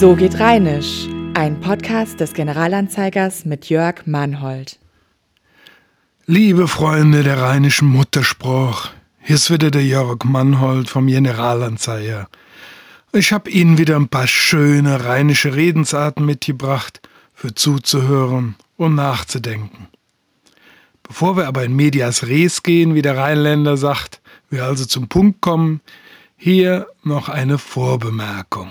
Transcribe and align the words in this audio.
So 0.00 0.16
geht 0.16 0.40
Rheinisch, 0.40 1.06
ein 1.34 1.60
Podcast 1.60 2.18
des 2.18 2.34
Generalanzeigers 2.34 3.44
mit 3.44 3.68
Jörg 3.68 4.06
Mannhold. 4.06 4.80
Liebe 6.26 6.66
Freunde 6.66 7.22
der 7.22 7.40
rheinischen 7.40 7.86
Mutterspruch, 7.88 8.90
hier 9.20 9.36
ist 9.36 9.52
wieder 9.52 9.70
der 9.70 9.84
Jörg 9.84 10.24
Mannhold 10.24 10.90
vom 10.90 11.06
Generalanzeiger. 11.06 12.28
Ich 13.12 13.32
habe 13.32 13.48
Ihnen 13.48 13.78
wieder 13.78 13.94
ein 13.94 14.08
paar 14.08 14.26
schöne 14.26 15.04
rheinische 15.04 15.54
Redensarten 15.54 16.26
mitgebracht, 16.26 17.00
für 17.32 17.54
zuzuhören 17.54 18.56
und 18.76 18.96
nachzudenken. 18.96 19.86
Bevor 21.04 21.36
wir 21.36 21.46
aber 21.46 21.62
in 21.62 21.76
Medias 21.76 22.26
Res 22.26 22.64
gehen, 22.64 22.96
wie 22.96 23.02
der 23.02 23.16
Rheinländer 23.16 23.76
sagt, 23.76 24.20
wir 24.50 24.64
also 24.64 24.86
zum 24.86 25.08
Punkt 25.08 25.40
kommen, 25.40 25.80
hier 26.36 26.88
noch 27.04 27.28
eine 27.28 27.58
Vorbemerkung. 27.58 28.70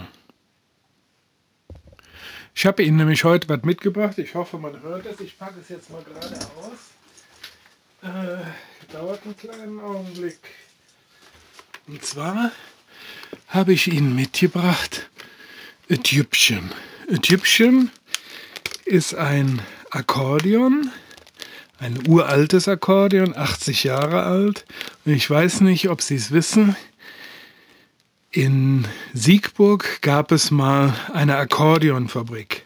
Ich 2.55 2.66
habe 2.66 2.84
Ihnen 2.84 2.98
nämlich 2.98 3.23
heute 3.23 3.49
was 3.49 3.63
mitgebracht. 3.63 4.17
Ich 4.20 4.35
hoffe, 4.35 4.57
man 4.57 4.81
hört 4.81 5.05
es. 5.05 5.20
Ich 5.20 5.38
packe 5.38 5.59
es 5.59 5.70
jetzt 5.70 5.89
mal 5.89 6.03
gerade 6.03 6.35
aus. 6.57 6.94
Äh, 8.03 8.94
dauert 8.94 9.23
einen 9.25 9.38
kleinen 9.38 9.80
Augenblick. 9.80 10.39
Und 11.88 12.05
zwar 12.05 12.52
habe 13.47 13.73
ich 13.73 13.88
Ihnen 13.88 14.16
mitgebracht 14.16 15.09
Ägyptien. 15.89 16.71
Ägyptien 17.09 17.91
ist 18.85 19.16
ein 19.16 19.61
Akkordeon, 19.89 20.91
ein 21.80 22.08
uraltes 22.08 22.67
Akkordeon, 22.67 23.35
80 23.35 23.83
Jahre 23.83 24.23
alt. 24.23 24.66
Und 25.05 25.13
ich 25.13 25.30
weiß 25.30 25.61
nicht, 25.61 25.89
ob 25.89 26.02
Sie 26.02 26.16
es 26.16 26.31
wissen. 26.31 26.75
In 28.36 28.88
Siegburg 29.14 30.02
gab 30.02 30.32
es 30.32 30.50
mal 30.50 30.96
eine 31.14 31.36
Akkordeonfabrik. 31.36 32.66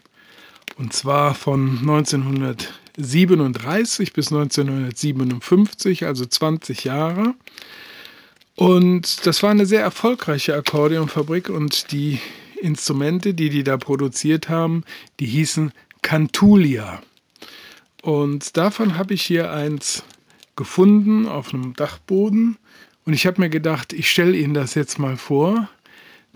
Und 0.78 0.94
zwar 0.94 1.34
von 1.34 1.80
1937 1.80 4.14
bis 4.14 4.32
1957, 4.32 6.06
also 6.06 6.24
20 6.24 6.84
Jahre. 6.84 7.34
Und 8.56 9.26
das 9.26 9.42
war 9.42 9.50
eine 9.50 9.66
sehr 9.66 9.82
erfolgreiche 9.82 10.54
Akkordeonfabrik 10.54 11.50
und 11.50 11.92
die 11.92 12.18
Instrumente, 12.62 13.34
die 13.34 13.50
die 13.50 13.62
da 13.62 13.76
produziert 13.76 14.48
haben, 14.48 14.84
die 15.20 15.26
hießen 15.26 15.72
Cantulia. 16.00 17.02
Und 18.00 18.56
davon 18.56 18.96
habe 18.96 19.12
ich 19.12 19.22
hier 19.22 19.52
eins 19.52 20.02
gefunden 20.56 21.28
auf 21.28 21.52
einem 21.52 21.74
Dachboden. 21.74 22.56
Und 23.08 23.14
ich 23.14 23.26
habe 23.26 23.40
mir 23.40 23.48
gedacht, 23.48 23.94
ich 23.94 24.10
stelle 24.10 24.36
Ihnen 24.36 24.52
das 24.52 24.74
jetzt 24.74 24.98
mal 24.98 25.16
vor, 25.16 25.70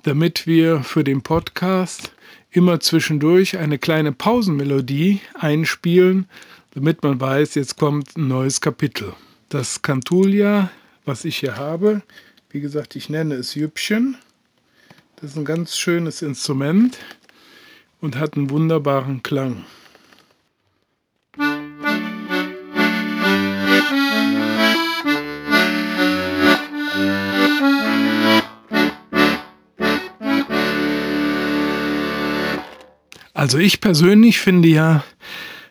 damit 0.05 0.47
wir 0.47 0.83
für 0.83 1.05
den 1.05 1.21
Podcast 1.21 2.13
immer 2.51 2.81
zwischendurch 2.81 3.59
eine 3.59 3.79
kleine 3.79 4.11
Pausenmelodie 4.11 5.21
einspielen, 5.35 6.25
damit 6.71 7.03
man 7.03 7.21
weiß, 7.21 7.57
jetzt 7.57 7.77
kommt 7.77 8.17
ein 8.17 8.27
neues 8.27 8.63
Kapitel. 8.63 9.13
Das 9.51 9.83
Cantulia, 9.83 10.71
was 11.05 11.27
ich 11.27 11.37
hier 11.37 11.59
habe, 11.59 12.01
wie 12.49 12.63
gesagt, 12.63 12.97
ich 12.97 13.11
nenne 13.11 13.35
es 13.35 13.55
Jüppchen. 13.55 14.17
Das 15.17 15.33
ist 15.33 15.37
ein 15.37 15.45
ganz 15.45 15.77
schönes 15.77 16.23
Instrument 16.23 16.97
und 18.01 18.17
hat 18.17 18.35
einen 18.35 18.49
wunderbaren 18.49 19.23
Klang. 19.23 19.67
Also 33.43 33.59
ich 33.59 33.81
persönlich 33.81 34.39
finde 34.39 34.69
ja, 34.69 35.03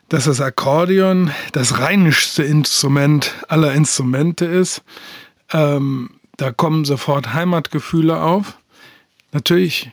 dass 0.10 0.26
das 0.26 0.42
Akkordeon 0.42 1.32
das 1.54 1.80
reinischste 1.80 2.44
Instrument 2.44 3.34
aller 3.48 3.74
Instrumente 3.74 4.44
ist. 4.44 4.84
Ähm, 5.54 6.10
da 6.36 6.52
kommen 6.52 6.84
sofort 6.84 7.34
Heimatgefühle 7.34 8.22
auf. 8.22 8.58
Natürlich, 9.32 9.90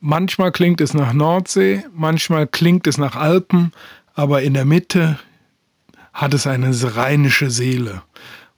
manchmal 0.00 0.52
klingt 0.52 0.82
es 0.82 0.92
nach 0.92 1.14
Nordsee, 1.14 1.82
manchmal 1.94 2.46
klingt 2.46 2.86
es 2.86 2.98
nach 2.98 3.16
Alpen, 3.16 3.72
aber 4.12 4.42
in 4.42 4.52
der 4.52 4.66
Mitte 4.66 5.18
hat 6.12 6.34
es 6.34 6.46
eine 6.46 6.74
rheinische 6.94 7.48
Seele. 7.48 8.02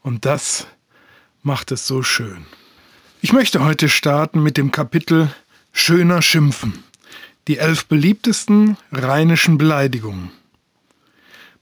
Und 0.02 0.24
das 0.24 0.66
macht 1.44 1.70
es 1.70 1.86
so 1.86 2.02
schön. 2.02 2.46
Ich 3.20 3.32
möchte 3.32 3.64
heute 3.64 3.88
starten 3.88 4.42
mit 4.42 4.56
dem 4.56 4.72
Kapitel 4.72 5.32
Schöner 5.70 6.20
Schimpfen. 6.20 6.82
Die 7.48 7.56
elf 7.56 7.86
beliebtesten 7.86 8.76
rheinischen 8.92 9.56
Beleidigungen. 9.56 10.30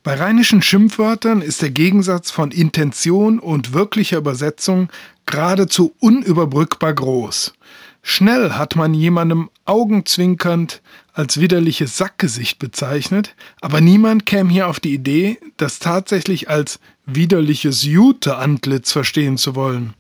Bei 0.02 0.14
rheinischen 0.14 0.60
Schimpfwörtern 0.60 1.40
ist 1.40 1.62
der 1.62 1.70
Gegensatz 1.70 2.32
von 2.32 2.50
Intention 2.50 3.38
und 3.38 3.72
wirklicher 3.72 4.18
Übersetzung 4.18 4.88
geradezu 5.26 5.94
unüberbrückbar 6.00 6.92
groß. 6.92 7.54
Schnell 8.02 8.52
hat 8.52 8.74
man 8.74 8.94
jemandem 8.94 9.48
augenzwinkernd 9.64 10.82
als 11.12 11.40
widerliches 11.40 11.96
Sackgesicht 11.96 12.58
bezeichnet, 12.58 13.36
aber 13.60 13.80
niemand 13.80 14.26
käme 14.26 14.50
hier 14.50 14.68
auf 14.68 14.80
die 14.80 14.94
Idee, 14.94 15.38
das 15.56 15.78
tatsächlich 15.78 16.50
als 16.50 16.80
widerliches 17.04 17.82
Jute-Antlitz 17.84 18.90
verstehen 18.90 19.38
zu 19.38 19.54
wollen. 19.54 19.94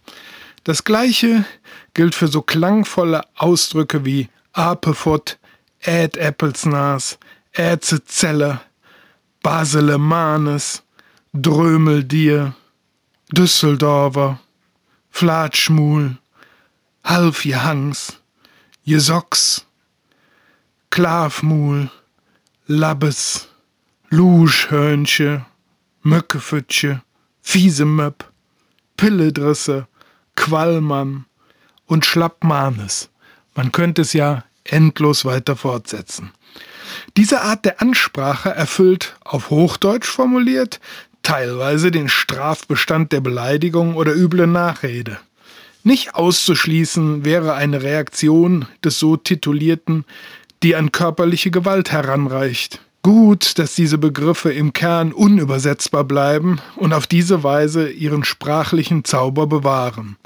Das 0.64 0.82
gleiche 0.82 1.44
gilt 1.94 2.16
für 2.16 2.26
so 2.26 2.42
klangvolle 2.42 3.22
Ausdrücke 3.36 4.04
wie 4.04 4.28
Apefott, 4.52 5.38
Ed 5.80 6.16
Äppelsnas, 6.16 7.18
Äzezelle, 7.52 8.60
Baselemanes, 9.42 10.82
Drömeldier, 11.32 12.54
Düsseldorfer, 13.32 14.40
Flatschmul, 15.10 16.18
Halfjehangs, 17.04 18.18
Jesocks, 18.84 19.66
Klavmul, 20.90 21.90
Labbes, 22.66 23.48
Luschhörnche, 24.10 25.44
Möckefütsche, 26.02 27.02
Fiesemöpp, 27.42 28.30
Pilledrisse, 28.96 29.86
Qualmann 30.36 31.26
und 31.86 32.04
Schlappmanes. 32.06 33.10
Man 33.54 33.72
könnte 33.72 34.02
es 34.02 34.12
ja 34.12 34.44
endlos 34.72 35.24
weiter 35.24 35.56
fortsetzen. 35.56 36.30
Diese 37.16 37.42
Art 37.42 37.64
der 37.64 37.80
Ansprache 37.80 38.50
erfüllt, 38.50 39.16
auf 39.24 39.50
Hochdeutsch 39.50 40.06
formuliert, 40.06 40.80
teilweise 41.22 41.90
den 41.90 42.08
Strafbestand 42.08 43.12
der 43.12 43.20
Beleidigung 43.20 43.96
oder 43.96 44.14
üble 44.14 44.46
Nachrede. 44.46 45.18
Nicht 45.82 46.14
auszuschließen 46.14 47.24
wäre 47.24 47.54
eine 47.54 47.82
Reaktion 47.82 48.66
des 48.84 48.98
so 48.98 49.16
titulierten, 49.16 50.04
die 50.62 50.74
an 50.74 50.92
körperliche 50.92 51.50
Gewalt 51.50 51.92
heranreicht. 51.92 52.80
Gut, 53.02 53.58
dass 53.58 53.74
diese 53.76 53.98
Begriffe 53.98 54.52
im 54.52 54.72
Kern 54.72 55.12
unübersetzbar 55.12 56.02
bleiben 56.02 56.60
und 56.74 56.92
auf 56.92 57.06
diese 57.06 57.44
Weise 57.44 57.88
ihren 57.88 58.24
sprachlichen 58.24 59.04
Zauber 59.04 59.46
bewahren 59.46 60.16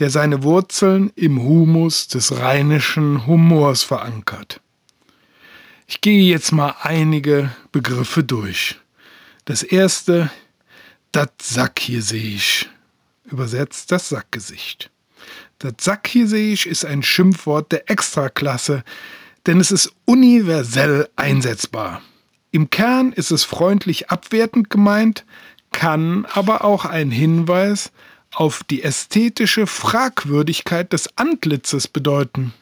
der 0.00 0.10
seine 0.10 0.42
Wurzeln 0.42 1.12
im 1.14 1.42
Humus 1.42 2.08
des 2.08 2.38
rheinischen 2.38 3.26
Humors 3.26 3.82
verankert. 3.82 4.60
Ich 5.86 6.00
gehe 6.00 6.22
jetzt 6.22 6.52
mal 6.52 6.74
einige 6.82 7.50
Begriffe 7.70 8.24
durch. 8.24 8.80
Das 9.44 9.62
erste, 9.62 10.30
das 11.12 11.28
Sack 11.42 11.78
hier 11.80 12.02
sehe 12.02 12.34
ich. 12.34 12.68
Übersetzt 13.24 13.92
das 13.92 14.08
Sackgesicht. 14.08 14.90
Das 15.58 15.74
Sack 15.80 16.08
hier 16.08 16.26
sehe 16.26 16.52
ich 16.52 16.66
ist 16.66 16.86
ein 16.86 17.02
Schimpfwort 17.02 17.70
der 17.70 17.90
Extraklasse, 17.90 18.82
denn 19.46 19.60
es 19.60 19.70
ist 19.70 19.92
universell 20.06 21.08
einsetzbar. 21.16 22.00
Im 22.52 22.70
Kern 22.70 23.12
ist 23.12 23.30
es 23.30 23.44
freundlich 23.44 24.10
abwertend 24.10 24.70
gemeint, 24.70 25.26
kann 25.72 26.26
aber 26.32 26.64
auch 26.64 26.84
ein 26.84 27.10
Hinweis 27.10 27.92
auf 28.34 28.62
die 28.64 28.82
ästhetische 28.82 29.66
Fragwürdigkeit 29.66 30.92
des 30.92 31.16
Antlitzes 31.16 31.88
bedeuten. 31.88 32.54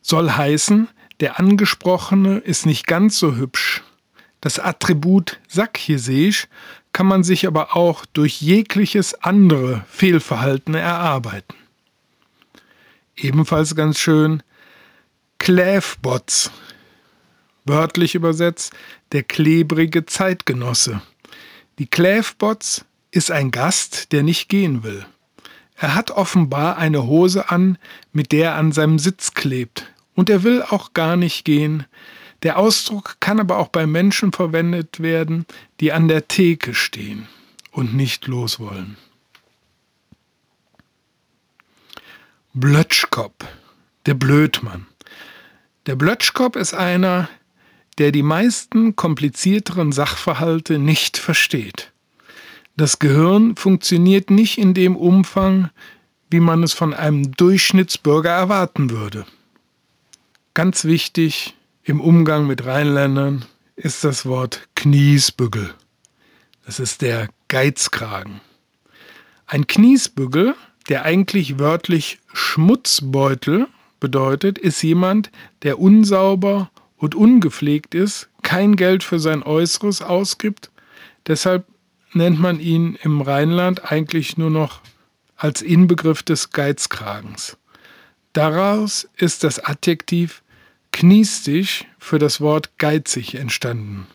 Soll 0.00 0.30
heißen, 0.30 0.88
der 1.20 1.38
Angesprochene 1.38 2.38
ist 2.38 2.66
nicht 2.66 2.86
ganz 2.86 3.18
so 3.18 3.36
hübsch. 3.36 3.82
Das 4.40 4.58
Attribut 4.58 5.38
Sakhiesisch 5.46 6.48
kann 6.92 7.06
man 7.06 7.22
sich 7.22 7.46
aber 7.46 7.76
auch 7.76 8.04
durch 8.06 8.42
jegliches 8.42 9.14
andere 9.14 9.84
Fehlverhalten 9.88 10.74
erarbeiten. 10.74 11.54
Ebenfalls 13.16 13.76
ganz 13.76 13.98
schön 13.98 14.42
Kläfbots, 15.38 16.50
wörtlich 17.64 18.14
übersetzt 18.14 18.72
der 19.12 19.22
klebrige 19.22 20.06
Zeitgenosse. 20.06 21.02
Die 21.78 21.86
Kläfbots 21.86 22.84
ist 23.10 23.30
ein 23.30 23.50
Gast, 23.50 24.12
der 24.12 24.22
nicht 24.22 24.48
gehen 24.48 24.82
will. 24.82 25.06
Er 25.76 25.94
hat 25.94 26.10
offenbar 26.10 26.76
eine 26.76 27.06
Hose 27.06 27.50
an, 27.50 27.78
mit 28.12 28.32
der 28.32 28.52
er 28.52 28.54
an 28.56 28.72
seinem 28.72 28.98
Sitz 28.98 29.34
klebt. 29.34 29.92
Und 30.14 30.30
er 30.30 30.42
will 30.42 30.62
auch 30.62 30.92
gar 30.92 31.16
nicht 31.16 31.44
gehen. 31.44 31.86
Der 32.42 32.58
Ausdruck 32.58 33.16
kann 33.20 33.40
aber 33.40 33.58
auch 33.58 33.68
bei 33.68 33.86
Menschen 33.86 34.32
verwendet 34.32 35.00
werden, 35.00 35.46
die 35.80 35.92
an 35.92 36.08
der 36.08 36.28
Theke 36.28 36.74
stehen 36.74 37.28
und 37.70 37.94
nicht 37.94 38.26
los 38.26 38.60
wollen. 38.60 38.96
Blötschkop, 42.52 43.48
der 44.04 44.14
Blödmann. 44.14 44.86
Der 45.86 45.96
Blötschkop 45.96 46.56
ist 46.56 46.74
einer, 46.74 47.28
der 47.98 48.12
die 48.12 48.22
meisten 48.22 48.94
komplizierteren 48.94 49.90
Sachverhalte 49.92 50.78
nicht 50.78 51.16
versteht. 51.16 51.92
Das 52.76 52.98
Gehirn 52.98 53.56
funktioniert 53.56 54.30
nicht 54.30 54.58
in 54.58 54.72
dem 54.74 54.96
Umfang, 54.96 55.70
wie 56.30 56.40
man 56.40 56.62
es 56.62 56.72
von 56.72 56.94
einem 56.94 57.32
Durchschnittsbürger 57.32 58.30
erwarten 58.30 58.90
würde. 58.90 59.26
Ganz 60.54 60.84
wichtig 60.84 61.54
im 61.84 62.00
Umgang 62.00 62.46
mit 62.46 62.64
Rheinländern 62.64 63.44
ist 63.76 64.04
das 64.04 64.24
Wort 64.24 64.68
Kniesbügel. 64.74 65.74
Das 66.64 66.80
ist 66.80 67.02
der 67.02 67.28
Geizkragen. 67.48 68.40
Ein 69.46 69.66
Kniesbügel, 69.66 70.54
der 70.88 71.04
eigentlich 71.04 71.58
wörtlich 71.58 72.20
Schmutzbeutel 72.32 73.68
bedeutet, 74.00 74.58
ist 74.58 74.82
jemand, 74.82 75.30
der 75.62 75.78
unsauber 75.78 76.70
und 76.96 77.14
ungepflegt 77.14 77.94
ist, 77.94 78.28
kein 78.42 78.76
Geld 78.76 79.02
für 79.02 79.18
sein 79.18 79.42
Äußeres 79.42 80.00
ausgibt. 80.02 80.70
Deshalb 81.26 81.66
nennt 82.12 82.40
man 82.40 82.60
ihn 82.60 82.98
im 83.02 83.20
Rheinland 83.20 83.90
eigentlich 83.90 84.36
nur 84.36 84.50
noch 84.50 84.80
als 85.36 85.62
Inbegriff 85.62 86.22
des 86.22 86.50
Geizkragens. 86.50 87.56
Daraus 88.32 89.08
ist 89.16 89.44
das 89.44 89.58
Adjektiv 89.58 90.42
kniestig 90.92 91.86
für 91.98 92.18
das 92.18 92.40
Wort 92.40 92.78
geizig 92.78 93.34
entstanden. 93.34 94.06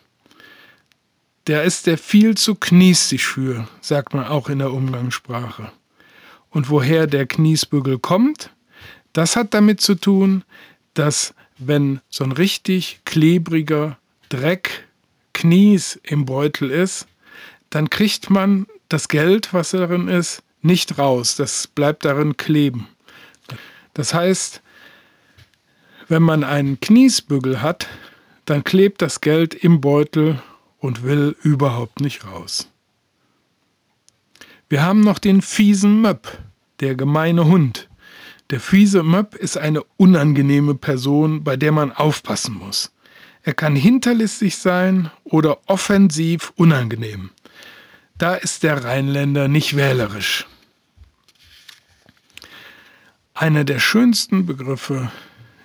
Der 1.46 1.64
ist 1.64 1.86
der 1.86 1.98
viel 1.98 2.36
zu 2.36 2.54
kniestig 2.54 3.24
für, 3.24 3.68
sagt 3.80 4.14
man 4.14 4.26
auch 4.26 4.48
in 4.48 4.58
der 4.58 4.72
Umgangssprache. 4.72 5.70
Und 6.50 6.70
woher 6.70 7.06
der 7.06 7.26
Kniesbügel 7.26 7.98
kommt, 7.98 8.50
das 9.12 9.36
hat 9.36 9.54
damit 9.54 9.80
zu 9.80 9.94
tun, 9.94 10.44
dass 10.94 11.34
wenn 11.58 12.00
so 12.08 12.24
ein 12.24 12.32
richtig 12.32 13.00
klebriger 13.04 13.98
Dreck 14.28 14.86
Knies 15.32 15.98
im 16.02 16.24
Beutel 16.24 16.70
ist, 16.70 17.06
dann 17.70 17.90
kriegt 17.90 18.30
man 18.30 18.66
das 18.88 19.08
Geld, 19.08 19.52
was 19.52 19.70
darin 19.70 20.08
ist, 20.08 20.42
nicht 20.62 20.98
raus. 20.98 21.36
Das 21.36 21.66
bleibt 21.66 22.04
darin 22.04 22.36
kleben. 22.36 22.88
Das 23.94 24.14
heißt, 24.14 24.62
wenn 26.08 26.22
man 26.22 26.44
einen 26.44 26.80
Kniesbügel 26.80 27.60
hat, 27.62 27.88
dann 28.44 28.64
klebt 28.64 29.02
das 29.02 29.20
Geld 29.20 29.54
im 29.54 29.80
Beutel 29.80 30.40
und 30.78 31.02
will 31.02 31.36
überhaupt 31.42 32.00
nicht 32.00 32.26
raus. 32.26 32.68
Wir 34.70 34.82
haben 34.82 35.00
noch 35.00 35.18
den 35.18 35.42
fiesen 35.42 36.00
Möpp, 36.00 36.38
der 36.80 36.94
gemeine 36.94 37.46
Hund. 37.46 37.88
Der 38.50 38.60
fiese 38.60 39.02
Möpp 39.02 39.34
ist 39.34 39.58
eine 39.58 39.82
unangenehme 39.96 40.74
Person, 40.74 41.44
bei 41.44 41.56
der 41.56 41.72
man 41.72 41.92
aufpassen 41.92 42.54
muss. 42.54 42.92
Er 43.42 43.54
kann 43.54 43.76
hinterlistig 43.76 44.56
sein 44.56 45.10
oder 45.24 45.58
offensiv 45.66 46.52
unangenehm. 46.56 47.30
Da 48.18 48.34
ist 48.34 48.64
der 48.64 48.84
Rheinländer 48.84 49.46
nicht 49.46 49.76
wählerisch. 49.76 50.44
Einer 53.32 53.62
der 53.62 53.78
schönsten 53.78 54.44
Begriffe 54.44 55.12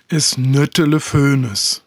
ist 0.08 0.38
Nöttelefönes. 0.38 1.82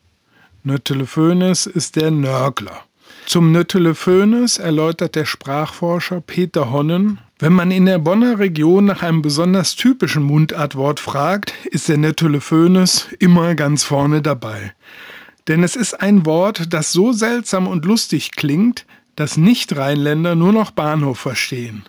Nöttelefönes 0.63 1.65
ist 1.65 1.95
der 1.95 2.11
Nörgler. 2.11 2.83
Zum 3.25 3.53
Nöttelefönes 3.53 4.57
erläutert 4.57 5.15
der 5.15 5.23
Sprachforscher 5.23 6.19
Peter 6.19 6.69
Honnen, 6.71 7.19
wenn 7.39 7.53
man 7.53 7.71
in 7.71 7.85
der 7.85 7.99
Bonner 7.99 8.39
Region 8.39 8.85
nach 8.85 9.03
einem 9.03 9.21
besonders 9.21 9.75
typischen 9.75 10.23
Mundartwort 10.23 10.99
fragt, 10.99 11.53
ist 11.71 11.87
der 11.87 11.97
Nöttelefönes 11.97 13.07
immer 13.19 13.55
ganz 13.55 13.83
vorne 13.83 14.21
dabei. 14.21 14.73
Denn 15.47 15.63
es 15.63 15.77
ist 15.77 16.01
ein 16.01 16.25
Wort, 16.25 16.73
das 16.73 16.91
so 16.91 17.13
seltsam 17.13 17.67
und 17.67 17.85
lustig 17.85 18.31
klingt, 18.31 18.85
dass 19.17 19.35
Nicht-Rheinländer 19.35 20.35
nur 20.35 20.53
noch 20.53 20.71
Bahnhof 20.71 21.19
verstehen. 21.19 21.83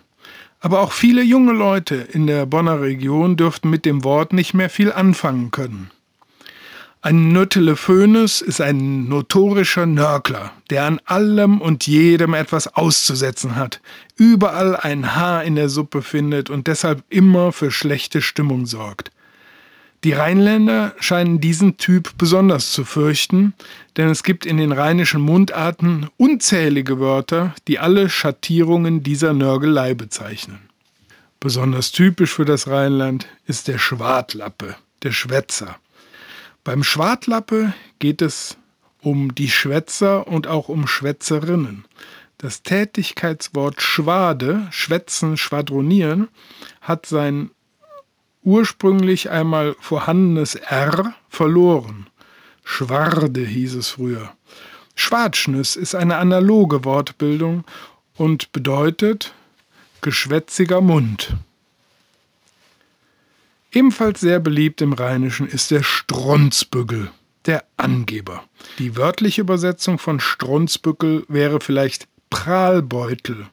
Aber 0.59 0.81
auch 0.81 0.91
viele 0.91 1.23
junge 1.23 1.53
Leute 1.53 1.95
in 1.95 2.27
der 2.27 2.45
Bonner 2.45 2.81
Region 2.81 3.37
dürften 3.37 3.69
mit 3.69 3.85
dem 3.85 4.03
Wort 4.03 4.33
nicht 4.33 4.53
mehr 4.53 4.69
viel 4.69 4.91
anfangen 4.91 5.51
können. 5.51 5.91
Ein 7.01 7.31
Nötelefönes 7.31 8.41
ist 8.41 8.59
ein 8.59 9.07
notorischer 9.07 9.85
Nörgler, 9.85 10.51
der 10.69 10.83
an 10.83 10.99
allem 11.05 11.61
und 11.61 11.87
jedem 11.87 12.33
etwas 12.33 12.75
auszusetzen 12.75 13.55
hat, 13.55 13.79
überall 14.17 14.75
ein 14.75 15.15
Haar 15.15 15.45
in 15.45 15.55
der 15.55 15.69
Suppe 15.69 16.01
findet 16.01 16.49
und 16.49 16.67
deshalb 16.67 17.03
immer 17.09 17.53
für 17.53 17.71
schlechte 17.71 18.21
Stimmung 18.21 18.65
sorgt. 18.65 19.11
Die 20.05 20.13
Rheinländer 20.13 20.95
scheinen 20.99 21.41
diesen 21.41 21.75
Typ 21.77 22.17
besonders 22.17 22.71
zu 22.71 22.85
fürchten, 22.85 23.53
denn 23.97 24.07
es 24.07 24.23
gibt 24.23 24.45
in 24.45 24.55
den 24.55 24.71
rheinischen 24.71 25.19
Mundarten 25.19 26.07
unzählige 26.15 26.99
Wörter, 26.99 27.53
die 27.67 27.79
alle 27.79 28.09
Schattierungen 28.09 29.03
dieser 29.03 29.33
Nörgelei 29.33 29.93
bezeichnen. 29.93 30.69
Besonders 31.41 31.91
typisch 31.91 32.33
für 32.33 32.45
das 32.45 32.67
Rheinland 32.67 33.27
ist 33.45 33.67
der 33.67 33.77
Schwartlappe, 33.77 34.75
der 35.03 35.11
Schwätzer. 35.11 35.77
Beim 36.63 36.83
Schwartlappe 36.83 37.73
geht 37.99 38.21
es 38.21 38.57
um 39.01 39.35
die 39.35 39.49
Schwätzer 39.49 40.27
und 40.27 40.47
auch 40.47 40.69
um 40.69 40.87
Schwätzerinnen. 40.87 41.85
Das 42.37 42.63
Tätigkeitswort 42.63 43.81
Schwade, 43.81 44.67
schwätzen, 44.71 45.35
schwadronieren, 45.35 46.29
hat 46.81 47.05
sein 47.05 47.51
ursprünglich 48.43 49.29
einmal 49.29 49.75
vorhandenes 49.79 50.55
R 50.55 51.13
verloren. 51.29 52.07
Schwarde 52.63 53.41
hieß 53.41 53.75
es 53.75 53.89
früher. 53.89 54.31
Schwartschnüss 54.95 55.75
ist 55.75 55.95
eine 55.95 56.17
analoge 56.17 56.83
Wortbildung 56.85 57.63
und 58.15 58.51
bedeutet 58.51 59.33
geschwätziger 60.01 60.81
Mund. 60.81 61.35
Ebenfalls 63.71 64.19
sehr 64.19 64.39
beliebt 64.39 64.81
im 64.81 64.93
Rheinischen 64.93 65.47
ist 65.47 65.71
der 65.71 65.83
Stronzbügel, 65.83 67.11
der 67.45 67.63
Angeber. 67.77 68.43
Die 68.79 68.95
wörtliche 68.95 69.41
Übersetzung 69.41 69.99
von 69.99 70.19
Stronzbügel 70.19 71.23
wäre 71.27 71.59
vielleicht 71.59 72.07
Prahlbeutel. 72.29 73.47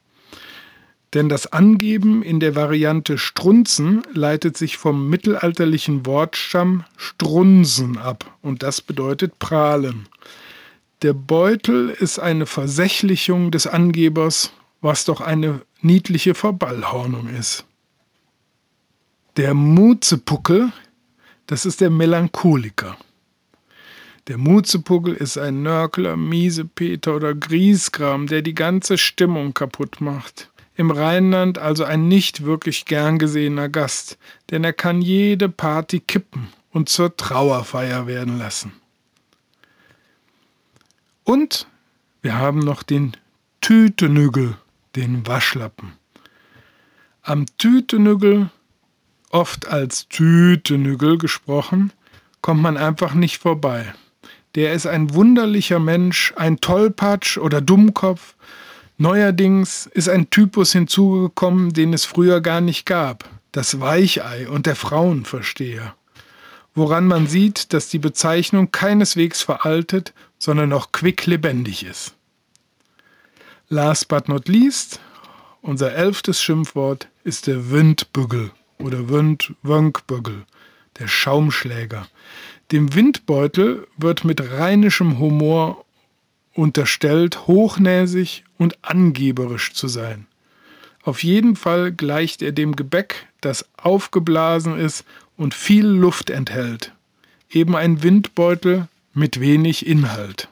Denn 1.14 1.28
das 1.28 1.52
Angeben 1.52 2.22
in 2.22 2.40
der 2.40 2.56
Variante 2.56 3.16
Strunzen 3.16 4.02
leitet 4.12 4.56
sich 4.56 4.76
vom 4.76 5.08
mittelalterlichen 5.08 6.04
Wortstamm 6.04 6.84
Strunsen 6.96 7.96
ab 7.96 8.36
und 8.42 8.62
das 8.62 8.80
bedeutet 8.80 9.38
prahlen. 9.38 10.08
Der 11.02 11.12
Beutel 11.12 11.90
ist 11.90 12.18
eine 12.18 12.46
Versächlichung 12.46 13.50
des 13.50 13.66
Angebers, 13.66 14.52
was 14.80 15.04
doch 15.04 15.20
eine 15.20 15.62
niedliche 15.80 16.34
Verballhornung 16.34 17.28
ist. 17.28 17.64
Der 19.36 19.54
Muzepuckel, 19.54 20.72
das 21.46 21.66
ist 21.66 21.80
der 21.80 21.90
Melancholiker. 21.90 22.96
Der 24.26 24.38
Muzepuckel 24.38 25.14
ist 25.14 25.38
ein 25.38 25.62
Nörkler, 25.62 26.16
Miesepeter 26.16 27.14
oder 27.14 27.34
Griesgram, 27.34 28.26
der 28.26 28.42
die 28.42 28.54
ganze 28.54 28.98
Stimmung 28.98 29.54
kaputt 29.54 30.00
macht 30.00 30.50
im 30.76 30.90
Rheinland 30.90 31.58
also 31.58 31.84
ein 31.84 32.06
nicht 32.08 32.44
wirklich 32.44 32.84
gern 32.84 33.18
gesehener 33.18 33.68
Gast, 33.68 34.18
denn 34.50 34.62
er 34.62 34.72
kann 34.72 35.00
jede 35.00 35.48
Party 35.48 36.00
kippen 36.00 36.48
und 36.70 36.88
zur 36.88 37.16
Trauerfeier 37.16 38.06
werden 38.06 38.38
lassen. 38.38 38.72
Und 41.24 41.66
wir 42.22 42.36
haben 42.36 42.60
noch 42.60 42.82
den 42.82 43.16
Tütenügel, 43.60 44.56
den 44.94 45.26
Waschlappen. 45.26 45.94
Am 47.22 47.46
Tütenügel, 47.58 48.50
oft 49.30 49.66
als 49.66 50.08
Tütenügel 50.08 51.18
gesprochen, 51.18 51.92
kommt 52.42 52.62
man 52.62 52.76
einfach 52.76 53.14
nicht 53.14 53.38
vorbei. 53.38 53.92
Der 54.54 54.72
ist 54.72 54.86
ein 54.86 55.14
wunderlicher 55.14 55.80
Mensch, 55.80 56.32
ein 56.36 56.60
Tollpatsch 56.60 57.38
oder 57.38 57.60
Dummkopf, 57.60 58.36
Neuerdings 58.98 59.86
ist 59.86 60.08
ein 60.08 60.30
Typus 60.30 60.72
hinzugekommen, 60.72 61.72
den 61.72 61.92
es 61.92 62.04
früher 62.04 62.40
gar 62.40 62.60
nicht 62.60 62.86
gab, 62.86 63.28
das 63.52 63.80
Weichei 63.80 64.48
und 64.48 64.66
der 64.66 64.76
Frauenversteher, 64.76 65.94
woran 66.74 67.06
man 67.06 67.26
sieht, 67.26 67.72
dass 67.72 67.88
die 67.88 67.98
Bezeichnung 67.98 68.72
keineswegs 68.72 69.42
veraltet, 69.42 70.14
sondern 70.38 70.70
noch 70.70 70.92
quicklebendig 70.92 71.84
ist. 71.84 72.14
Last 73.68 74.08
but 74.08 74.28
not 74.28 74.48
least, 74.48 75.00
unser 75.60 75.92
elftes 75.92 76.40
Schimpfwort 76.40 77.08
ist 77.24 77.46
der 77.46 77.70
Windbügel 77.70 78.50
oder 78.78 79.08
Windwönkbügel. 79.08 80.44
der 80.98 81.08
Schaumschläger. 81.08 82.06
Dem 82.72 82.94
Windbeutel 82.94 83.86
wird 83.96 84.24
mit 84.24 84.40
rheinischem 84.40 85.18
Humor 85.18 85.84
unterstellt, 86.56 87.46
hochnäsig 87.46 88.44
und 88.58 88.78
angeberisch 88.82 89.72
zu 89.72 89.88
sein. 89.88 90.26
Auf 91.02 91.22
jeden 91.22 91.54
Fall 91.54 91.92
gleicht 91.92 92.42
er 92.42 92.52
dem 92.52 92.74
Gebäck, 92.74 93.28
das 93.40 93.68
aufgeblasen 93.76 94.78
ist 94.78 95.04
und 95.36 95.54
viel 95.54 95.86
Luft 95.86 96.30
enthält. 96.30 96.92
Eben 97.50 97.76
ein 97.76 98.02
Windbeutel 98.02 98.88
mit 99.14 99.40
wenig 99.40 99.86
Inhalt. 99.86 100.48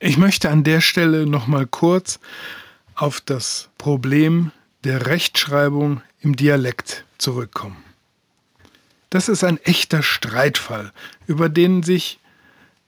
Ich 0.00 0.16
möchte 0.16 0.48
an 0.48 0.62
der 0.62 0.80
Stelle 0.80 1.26
noch 1.26 1.48
mal 1.48 1.66
kurz 1.66 2.20
auf 2.94 3.20
das 3.20 3.68
Problem 3.78 4.52
der 4.84 5.06
Rechtschreibung 5.06 6.02
im 6.20 6.36
Dialekt 6.36 7.04
zurückkommen. 7.18 7.82
Das 9.10 9.28
ist 9.28 9.42
ein 9.42 9.58
echter 9.64 10.04
Streitfall, 10.04 10.92
über 11.26 11.48
den 11.48 11.82
sich 11.82 12.20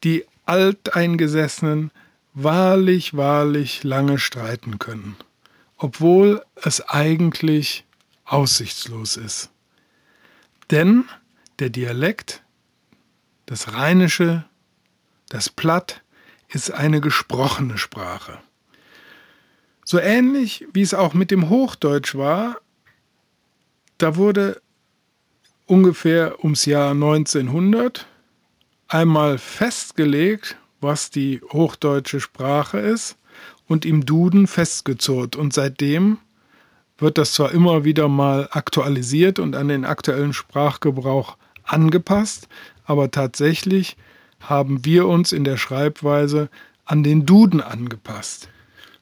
die 0.05 0.25
Alteingesessenen 0.47 1.91
wahrlich, 2.33 3.17
wahrlich 3.17 3.83
lange 3.83 4.21
streiten 4.21 4.79
können, 4.79 5.17
obwohl 5.79 6.45
es 6.55 6.81
eigentlich 6.81 7.85
aussichtslos 8.25 9.17
ist. 9.17 9.51
Denn 10.71 11.07
der 11.59 11.71
Dialekt, 11.71 12.45
das 13.47 13.73
Rheinische, 13.73 14.45
das 15.29 15.49
Platt, 15.49 16.03
ist 16.53 16.71
eine 16.71 17.01
gesprochene 17.01 17.79
Sprache. 17.79 18.39
So 19.85 19.99
ähnlich 19.99 20.67
wie 20.73 20.83
es 20.83 20.95
auch 20.95 21.15
mit 21.15 21.31
dem 21.31 21.49
Hochdeutsch 21.49 22.15
war, 22.15 22.59
da 23.99 24.17
wurde 24.17 24.61
ungefähr 25.67 26.43
ums 26.43 26.65
Jahr 26.65 26.93
1900 26.93 28.07
einmal 28.89 29.39
festgelegt, 29.39 30.57
was 30.81 31.11
die 31.11 31.41
hochdeutsche 31.53 32.21
Sprache 32.21 32.79
ist 32.79 33.17
und 33.67 33.85
im 33.85 34.05
Duden 34.05 34.47
festgezurrt. 34.47 35.37
Und 35.37 35.53
seitdem 35.53 36.19
wird 36.99 37.19
das 37.19 37.33
zwar 37.33 37.53
immer 37.53 37.85
wieder 37.85 38.09
mal 38.09 38.49
aktualisiert 38.51 39.39
und 39.39 39.55
an 39.55 39.69
den 39.69 39.85
aktuellen 39.85 40.33
Sprachgebrauch 40.33 41.37
angepasst, 41.65 42.49
aber 42.85 43.11
tatsächlich 43.11 43.97
haben 44.41 44.85
wir 44.85 45.07
uns 45.07 45.33
in 45.33 45.45
der 45.45 45.57
Schreibweise 45.57 46.49
an 46.85 47.03
den 47.03 47.27
Duden 47.27 47.61
angepasst. 47.61 48.49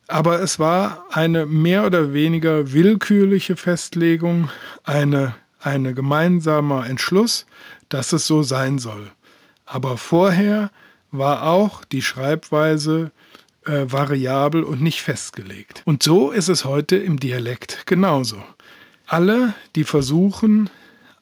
Aber 0.08 0.40
es 0.40 0.58
war 0.58 1.04
eine 1.10 1.46
mehr 1.46 1.84
oder 1.84 2.12
weniger 2.12 2.72
willkürliche 2.72 3.56
Festlegung, 3.56 4.50
eine, 4.84 5.34
eine 5.60 5.94
gemeinsamer 5.94 6.88
Entschluss, 6.88 7.46
dass 7.88 8.12
es 8.12 8.26
so 8.26 8.42
sein 8.42 8.78
soll. 8.78 9.10
Aber 9.66 9.98
vorher 9.98 10.70
war 11.10 11.44
auch 11.44 11.84
die 11.84 12.02
Schreibweise 12.02 13.10
äh, 13.66 13.84
variabel 13.86 14.64
und 14.64 14.80
nicht 14.80 15.02
festgelegt. 15.02 15.82
Und 15.84 16.02
so 16.02 16.30
ist 16.30 16.48
es 16.48 16.64
heute 16.64 16.96
im 16.96 17.20
Dialekt 17.20 17.86
genauso. 17.86 18.42
Alle, 19.06 19.54
die 19.76 19.84
versuchen, 19.84 20.70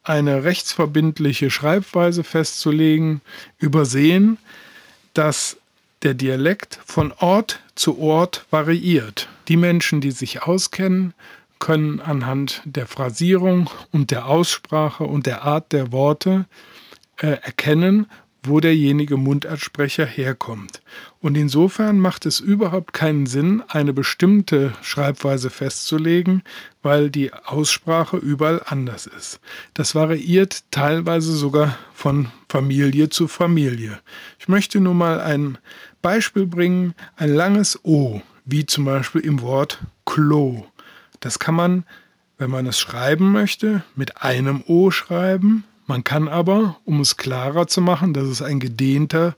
eine 0.06 0.44
rechtsverbindliche 0.44 1.50
Schreibweise 1.50 2.22
festzulegen, 2.24 3.20
übersehen, 3.58 4.38
dass 5.14 5.56
der 6.02 6.14
Dialekt 6.14 6.78
von 6.84 7.12
Ort 7.18 7.60
zu 7.74 7.98
Ort 7.98 8.46
variiert. 8.50 9.28
Die 9.48 9.56
Menschen, 9.56 10.00
die 10.00 10.12
sich 10.12 10.42
auskennen, 10.42 11.14
können 11.58 12.00
anhand 12.00 12.62
der 12.64 12.86
Phrasierung 12.86 13.70
und 13.90 14.10
der 14.10 14.26
Aussprache 14.26 15.04
und 15.04 15.26
der 15.26 15.42
Art 15.42 15.72
der 15.72 15.90
Worte 15.90 16.44
äh, 17.16 17.38
erkennen, 17.42 18.06
wo 18.46 18.60
derjenige 18.60 19.16
Mundartsprecher 19.16 20.06
herkommt. 20.06 20.82
Und 21.20 21.36
insofern 21.36 21.98
macht 21.98 22.26
es 22.26 22.40
überhaupt 22.40 22.92
keinen 22.92 23.26
Sinn, 23.26 23.62
eine 23.68 23.92
bestimmte 23.92 24.72
Schreibweise 24.82 25.50
festzulegen, 25.50 26.42
weil 26.82 27.10
die 27.10 27.32
Aussprache 27.32 28.16
überall 28.16 28.62
anders 28.64 29.06
ist. 29.06 29.40
Das 29.74 29.94
variiert 29.94 30.64
teilweise 30.70 31.32
sogar 31.32 31.76
von 31.94 32.28
Familie 32.48 33.08
zu 33.08 33.28
Familie. 33.28 33.98
Ich 34.38 34.48
möchte 34.48 34.80
nur 34.80 34.94
mal 34.94 35.20
ein 35.20 35.58
Beispiel 36.02 36.46
bringen, 36.46 36.94
ein 37.16 37.34
langes 37.34 37.84
O, 37.84 38.22
wie 38.44 38.66
zum 38.66 38.84
Beispiel 38.84 39.22
im 39.22 39.40
Wort 39.40 39.80
Klo. 40.04 40.64
Das 41.20 41.38
kann 41.38 41.54
man, 41.54 41.84
wenn 42.38 42.50
man 42.50 42.66
es 42.66 42.78
schreiben 42.78 43.32
möchte, 43.32 43.82
mit 43.96 44.22
einem 44.22 44.62
O 44.66 44.90
schreiben, 44.90 45.64
man 45.86 46.04
kann 46.04 46.28
aber, 46.28 46.76
um 46.84 47.00
es 47.00 47.16
klarer 47.16 47.66
zu 47.66 47.80
machen, 47.80 48.12
dass 48.12 48.24
es 48.24 48.42
ein 48.42 48.60
gedehnter 48.60 49.36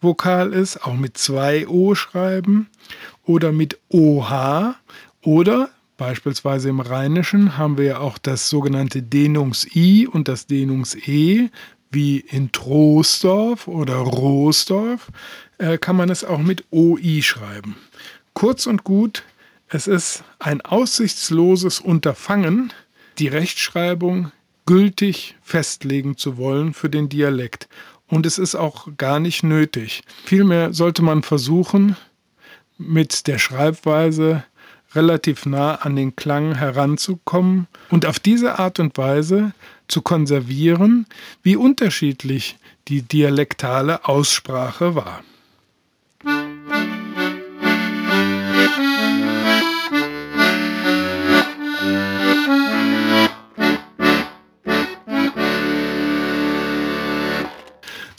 Vokal 0.00 0.52
ist, 0.52 0.84
auch 0.84 0.94
mit 0.94 1.16
zwei 1.16 1.66
O 1.66 1.94
schreiben 1.94 2.68
oder 3.24 3.52
mit 3.52 3.78
OH 3.88 4.74
oder 5.22 5.70
beispielsweise 5.96 6.68
im 6.68 6.80
Rheinischen 6.80 7.56
haben 7.56 7.78
wir 7.78 7.84
ja 7.84 7.98
auch 7.98 8.18
das 8.18 8.48
sogenannte 8.48 9.02
Dehnungs-I 9.02 10.06
und 10.06 10.28
das 10.28 10.46
Dehnungs-E, 10.46 11.48
wie 11.90 12.18
in 12.18 12.52
Troisdorf 12.52 13.66
oder 13.66 13.96
Roosdorf, 13.96 15.08
äh, 15.58 15.78
kann 15.78 15.96
man 15.96 16.10
es 16.10 16.24
auch 16.24 16.38
mit 16.38 16.64
OI 16.70 17.22
schreiben. 17.22 17.76
Kurz 18.34 18.66
und 18.66 18.84
gut, 18.84 19.22
es 19.68 19.86
ist 19.86 20.22
ein 20.38 20.60
aussichtsloses 20.60 21.80
Unterfangen, 21.80 22.72
die 23.18 23.28
Rechtschreibung 23.28 24.30
gültig 24.66 25.36
festlegen 25.42 26.16
zu 26.16 26.36
wollen 26.36 26.74
für 26.74 26.90
den 26.90 27.08
Dialekt. 27.08 27.68
Und 28.08 28.26
es 28.26 28.38
ist 28.38 28.54
auch 28.54 28.88
gar 28.96 29.18
nicht 29.18 29.42
nötig. 29.42 30.02
Vielmehr 30.24 30.72
sollte 30.72 31.02
man 31.02 31.22
versuchen, 31.22 31.96
mit 32.78 33.26
der 33.26 33.38
Schreibweise 33.38 34.44
relativ 34.94 35.46
nah 35.46 35.76
an 35.76 35.96
den 35.96 36.14
Klang 36.16 36.54
heranzukommen 36.54 37.66
und 37.90 38.06
auf 38.06 38.18
diese 38.18 38.58
Art 38.58 38.78
und 38.78 38.96
Weise 38.96 39.52
zu 39.88 40.02
konservieren, 40.02 41.06
wie 41.42 41.56
unterschiedlich 41.56 42.58
die 42.88 43.02
dialektale 43.02 44.04
Aussprache 44.04 44.94
war. 44.94 45.22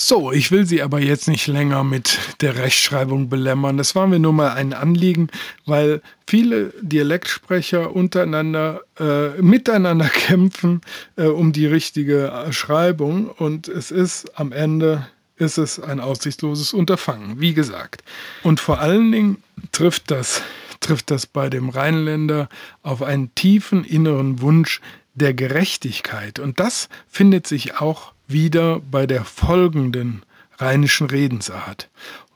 So, 0.09 0.31
ich 0.31 0.51
will 0.51 0.65
Sie 0.65 0.81
aber 0.81 1.01
jetzt 1.01 1.27
nicht 1.27 1.47
länger 1.47 1.83
mit 1.83 2.17
der 2.39 2.55
Rechtschreibung 2.55 3.27
belämmern. 3.27 3.75
Das 3.75 3.93
war 3.93 4.07
mir 4.07 4.19
nur 4.19 4.31
mal 4.31 4.53
ein 4.53 4.71
Anliegen, 4.71 5.27
weil 5.65 6.01
viele 6.25 6.73
Dialektsprecher 6.81 7.93
untereinander, 7.93 8.79
äh, 8.97 9.41
miteinander 9.41 10.05
kämpfen 10.13 10.79
äh, 11.17 11.25
um 11.25 11.51
die 11.51 11.65
richtige 11.65 12.31
Schreibung 12.51 13.27
und 13.27 13.67
es 13.67 13.91
ist 13.91 14.39
am 14.39 14.53
Ende 14.53 15.05
ist 15.35 15.57
es 15.57 15.77
ein 15.77 15.99
aussichtsloses 15.99 16.71
Unterfangen, 16.73 17.41
wie 17.41 17.53
gesagt. 17.53 18.01
Und 18.43 18.61
vor 18.61 18.79
allen 18.79 19.11
Dingen 19.11 19.43
trifft 19.73 20.09
das, 20.09 20.41
trifft 20.79 21.11
das 21.11 21.25
bei 21.25 21.49
dem 21.49 21.67
Rheinländer 21.67 22.47
auf 22.81 23.03
einen 23.03 23.35
tiefen 23.35 23.83
inneren 23.83 24.39
Wunsch 24.39 24.79
der 25.15 25.33
Gerechtigkeit. 25.33 26.39
Und 26.39 26.61
das 26.61 26.87
findet 27.09 27.45
sich 27.45 27.81
auch 27.81 28.13
wieder 28.27 28.79
bei 28.79 29.07
der 29.07 29.23
folgenden 29.25 30.23
rheinischen 30.57 31.07
Redensart. 31.07 31.89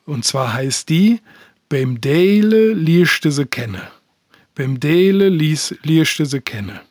Und 0.05 0.25
zwar 0.25 0.53
heißt 0.53 0.89
die, 0.89 1.21
beim 1.69 2.01
Dele 2.01 2.73
lieschte 2.73 3.31
se 3.31 3.45
kenne. 3.45 3.81
Beim 4.55 4.79
Dele 4.79 5.29
lies, 5.29 5.75
lieschte 5.83 6.25
se 6.25 6.41
kenne. 6.41 6.81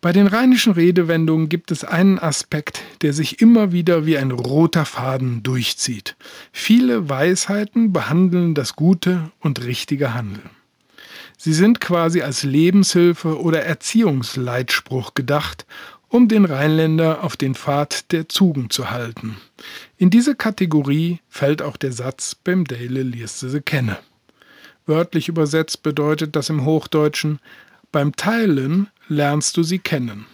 Bei 0.00 0.12
den 0.12 0.26
rheinischen 0.26 0.74
Redewendungen 0.74 1.48
gibt 1.48 1.70
es 1.70 1.82
einen 1.82 2.18
Aspekt, 2.18 2.82
der 3.00 3.14
sich 3.14 3.40
immer 3.40 3.72
wieder 3.72 4.04
wie 4.04 4.18
ein 4.18 4.32
roter 4.32 4.84
Faden 4.84 5.42
durchzieht. 5.42 6.14
Viele 6.52 7.08
Weisheiten 7.08 7.92
behandeln 7.92 8.54
das 8.54 8.76
gute 8.76 9.32
und 9.40 9.64
richtige 9.64 10.12
Handeln. 10.12 10.50
Sie 11.38 11.54
sind 11.54 11.80
quasi 11.80 12.22
als 12.22 12.42
Lebenshilfe 12.42 13.40
oder 13.40 13.64
Erziehungsleitspruch 13.64 15.14
gedacht 15.14 15.66
um 16.14 16.28
den 16.28 16.44
Rheinländer 16.44 17.24
auf 17.24 17.36
den 17.36 17.56
Pfad 17.56 18.12
der 18.12 18.28
Zugen 18.28 18.70
zu 18.70 18.92
halten. 18.92 19.36
In 19.96 20.10
diese 20.10 20.36
Kategorie 20.36 21.18
fällt 21.28 21.60
auch 21.60 21.76
der 21.76 21.90
Satz 21.90 22.36
beim 22.36 22.64
Dale 22.66 23.02
lierste 23.02 23.48
se 23.50 23.60
kenne. 23.60 23.98
Wörtlich 24.86 25.28
übersetzt 25.28 25.82
bedeutet 25.82 26.36
das 26.36 26.50
im 26.50 26.64
Hochdeutschen 26.64 27.40
beim 27.90 28.14
Teilen 28.14 28.86
lernst 29.08 29.56
du 29.56 29.64
sie 29.64 29.80
kennen. 29.80 30.26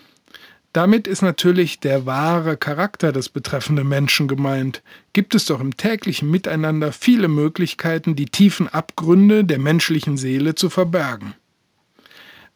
Damit 0.74 1.06
ist 1.06 1.22
natürlich 1.22 1.80
der 1.80 2.04
wahre 2.04 2.58
Charakter 2.58 3.10
des 3.10 3.30
betreffenden 3.30 3.88
Menschen 3.88 4.28
gemeint. 4.28 4.82
Gibt 5.14 5.34
es 5.34 5.46
doch 5.46 5.60
im 5.60 5.78
täglichen 5.78 6.30
Miteinander 6.30 6.92
viele 6.92 7.28
Möglichkeiten, 7.28 8.14
die 8.16 8.26
tiefen 8.26 8.68
Abgründe 8.68 9.44
der 9.46 9.58
menschlichen 9.58 10.18
Seele 10.18 10.54
zu 10.54 10.68
verbergen. 10.68 11.32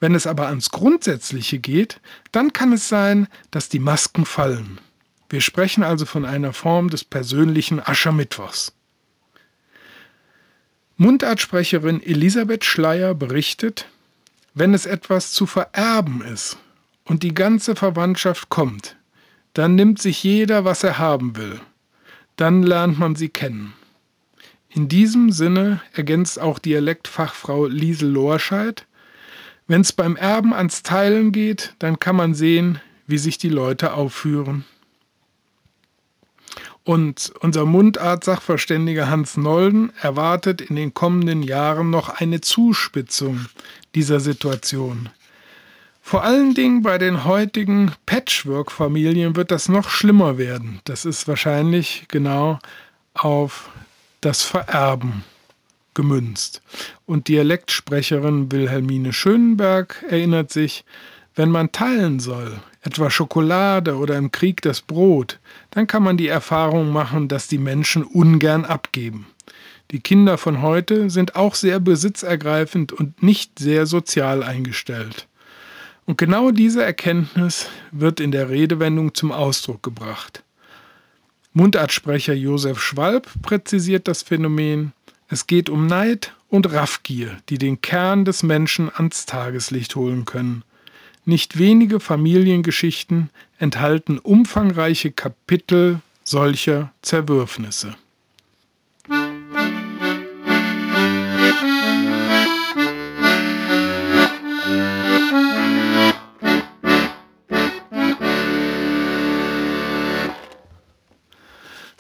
Wenn 0.01 0.15
es 0.15 0.27
aber 0.27 0.49
ans 0.49 0.71
Grundsätzliche 0.71 1.59
geht, 1.59 2.01
dann 2.33 2.53
kann 2.53 2.73
es 2.73 2.89
sein, 2.89 3.29
dass 3.51 3.69
die 3.69 3.79
Masken 3.79 4.27
fallen. 4.27 4.81
Wir 5.29 5.41
sprechen 5.41 5.83
also 5.83 6.07
von 6.07 6.25
einer 6.25 6.53
Form 6.53 6.91
des 6.91 7.05
persönlichen 7.05 7.81
Aschermittwochs. 7.81 8.73
Mundartsprecherin 10.97 12.03
Elisabeth 12.03 12.65
Schleier 12.65 13.15
berichtet, 13.15 13.87
wenn 14.55 14.75
es 14.75 14.87
etwas 14.87 15.33
zu 15.33 15.47
vererben 15.47 16.23
ist 16.23 16.57
und 17.05 17.25
die 17.25 17.35
ganze 17.35 17.75
Verwandtschaft 17.75 18.49
kommt, 18.49 18.97
dann 19.55 19.75
nimmt 19.75 20.01
sich 20.01 20.23
jeder, 20.23 20.65
was 20.65 20.85
er 20.85 20.99
haben 20.99 21.37
will. 21.37 21.61
Dann 22.37 22.63
lernt 22.63 22.99
man 22.99 23.17
sie 23.17 23.29
kennen. 23.29 23.73
In 24.69 24.89
diesem 24.89 25.31
Sinne 25.31 25.81
ergänzt 25.93 26.41
auch 26.41 26.59
Dialektfachfrau 26.59 27.67
Liesel 27.67 28.11
Lorscheid, 28.11 28.87
wenn 29.67 29.81
es 29.81 29.93
beim 29.93 30.17
Erben 30.17 30.53
ans 30.53 30.83
Teilen 30.83 31.33
geht, 31.33 31.75
dann 31.79 31.99
kann 31.99 32.17
man 32.17 32.35
sehen, 32.35 32.81
wie 33.07 33.19
sich 33.19 33.39
die 33.39 33.49
Leute 33.49 33.95
aufführen. 33.95 34.65
Und 36.85 37.33
unser 37.41 37.65
Mundart-Sachverständiger 37.65 39.09
Hans 39.09 39.39
Nolden 39.39 39.91
erwartet 40.03 40.61
in 40.61 40.77
den 40.77 40.93
kommenden 40.93 41.43
Jahren 41.43 41.89
noch 41.89 42.11
eine 42.21 42.43
Zuspitzung 42.43 43.47
dieser 43.95 44.21
Situation. 44.21 45.09
Vor 46.03 46.23
allen 46.25 46.53
Dingen 46.53 46.83
bei 46.83 46.99
den 46.99 47.25
heutigen 47.25 47.93
Patchwork-Familien 48.05 49.35
wird 49.35 49.51
das 49.51 49.71
noch 49.71 49.89
schlimmer 49.89 50.37
werden. 50.37 50.81
Das 50.85 51.07
ist 51.07 51.27
wahrscheinlich 51.27 52.05
genau 52.09 52.59
auf 53.15 53.71
das 54.21 54.43
Vererben 54.43 55.25
gemünzt. 55.95 56.63
Und 57.07 57.29
Dialektsprecherin 57.29 58.51
Wilhelmine 58.53 59.13
Schönenberg 59.13 60.05
erinnert 60.09 60.53
sich, 60.53 60.85
wenn 61.35 61.51
man 61.51 61.73
teilen 61.73 62.21
soll, 62.21 62.61
etwa 62.83 63.11
Schokolade 63.11 63.97
oder 63.97 64.17
im 64.17 64.31
Krieg 64.31 64.63
das 64.63 64.81
Brot, 64.83 65.41
dann 65.71 65.87
kann 65.87 66.03
man 66.03 66.17
die 66.17 66.29
Erfahrung 66.29 66.93
machen, 66.93 67.29
dass 67.29 67.49
die 67.49 67.59
Menschen 67.59 68.05
ungern 68.05 68.65
abgeben. 68.65 69.27
Die 69.91 70.01
Kinder 70.01 70.39
von 70.39 70.63
heute 70.63 71.11
sind 71.11 71.37
auch 71.37 71.55
sehr 71.55 71.81
besitzergreifend 71.81 72.93
und 72.93 73.23
nicht 73.23 73.59
sehr 73.59 73.87
sozial 73.87 74.43
eingestellt. 74.43 75.27
Und 76.07 76.19
genau 76.19 76.51
diese 76.51 76.85
Erkenntnis 76.85 77.69
wird 77.91 78.21
in 78.21 78.31
der 78.31 78.51
Redewendung 78.51 79.15
zum 79.15 79.33
Ausdruck 79.33 79.83
gebracht. 79.83 80.43
Mundartsprecher 81.53 82.35
Josef 82.35 82.81
Schwalb 82.81 83.29
präzisiert 83.43 84.09
das 84.09 84.23
Phänomen, 84.23 84.93
es 85.35 85.49
geht 85.49 85.69
um 85.69 85.89
Neid 85.89 86.33
und 86.49 86.73
Raffgier, 86.73 87.39
die 87.49 87.59
den 87.59 87.81
Kern 87.81 88.25
des 88.25 88.45
Menschen 88.45 88.89
ans 88.95 89.27
Tageslicht 89.27 89.97
holen 89.97 90.27
können. 90.27 90.63
Nicht 91.25 91.59
wenige 91.59 91.99
Familiengeschichten 91.99 93.31
enthalten 93.59 94.21
umfangreiche 94.21 95.11
Kapitel 95.11 95.99
solcher 96.23 96.93
Zerwürfnisse. 97.03 97.97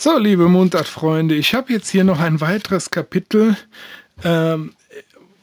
So, 0.04 0.18
liebe 0.18 0.48
Mundartfreunde, 0.48 1.34
ich 1.34 1.54
habe 1.54 1.72
jetzt 1.72 1.88
hier 1.88 2.04
noch 2.04 2.20
ein 2.20 2.42
weiteres 2.42 2.90
Kapitel, 2.90 3.56
ähm, 4.22 4.74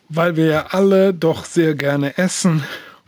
weil 0.08 0.36
wir 0.36 0.46
ja 0.46 0.66
alle 0.68 1.16
doch 1.16 1.46
sehr 1.46 1.74
gerne 1.74 2.16
essen 2.20 2.64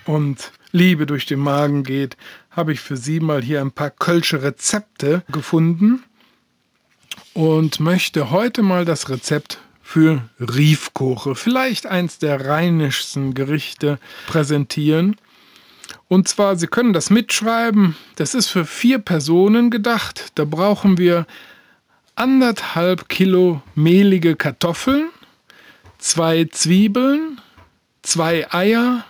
und 0.06 0.51
Liebe 0.71 1.06
durch 1.06 1.27
den 1.27 1.38
Magen 1.38 1.84
geht, 1.84 2.17
habe 2.49 2.73
ich 2.73 2.80
für 2.80 2.97
Sie 2.97 3.19
mal 3.19 3.43
hier 3.43 3.62
ein 3.62 3.69
paar 3.69 3.91
kölsche 3.91 4.41
Rezepte 4.41 5.21
gefunden 5.32 6.01
und 7.36 7.80
möchte 7.80 8.32
heute 8.32 8.63
mal 8.63 8.84
das 8.84 9.10
Rezept 9.10 9.60
für 9.84 10.27
Riefkoche, 10.39 11.36
vielleicht 11.36 11.86
eins 11.86 12.17
der 12.17 12.47
rheinischsten 12.47 13.36
Gerichte, 13.36 13.99
präsentieren. 14.25 15.17
Und 16.08 16.27
zwar, 16.27 16.56
Sie 16.56 16.67
können 16.67 16.93
das 16.93 17.10
mitschreiben. 17.10 17.95
Das 18.15 18.36
ist 18.36 18.47
für 18.49 18.65
vier 18.65 18.99
Personen 18.99 19.69
gedacht. 19.71 20.32
Da 20.36 20.45
brauchen 20.45 20.97
wir 20.97 21.25
anderthalb 22.15 23.10
Kilo 23.10 23.62
mehlige 23.76 24.36
Kartoffeln, 24.36 25.10
zwei 25.97 26.45
Zwiebeln, 26.45 27.41
zwei 28.02 28.52
Eier, 28.52 29.06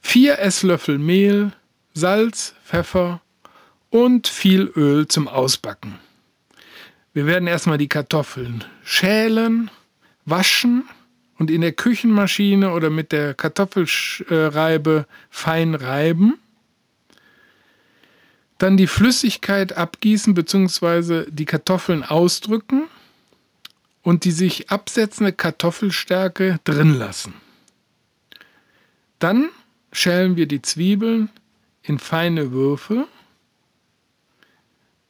vier 0.00 0.38
Esslöffel 0.38 0.98
Mehl, 0.98 1.52
Salz, 1.94 2.54
Pfeffer 2.64 3.20
und 3.90 4.28
viel 4.28 4.70
Öl 4.76 5.08
zum 5.08 5.28
Ausbacken. 5.28 5.98
Wir 7.14 7.26
werden 7.26 7.48
erstmal 7.48 7.78
die 7.78 7.88
Kartoffeln 7.88 8.64
schälen, 8.84 9.70
waschen 10.26 10.84
und 11.38 11.50
in 11.50 11.62
der 11.62 11.72
Küchenmaschine 11.72 12.72
oder 12.72 12.90
mit 12.90 13.12
der 13.12 13.32
Kartoffelreibe 13.34 15.06
fein 15.30 15.74
reiben. 15.74 16.38
Dann 18.58 18.76
die 18.76 18.86
Flüssigkeit 18.86 19.76
abgießen 19.76 20.34
bzw. 20.34 21.26
die 21.30 21.44
Kartoffeln 21.44 22.02
ausdrücken 22.02 22.84
und 24.02 24.24
die 24.24 24.30
sich 24.30 24.70
absetzende 24.70 25.32
Kartoffelstärke 25.32 26.60
drin 26.64 26.94
lassen. 26.94 27.34
Dann 29.18 29.48
schälen 29.92 30.36
wir 30.36 30.46
die 30.46 30.62
Zwiebeln 30.62 31.30
in 31.82 31.98
feine 31.98 32.52
Würfel, 32.52 33.06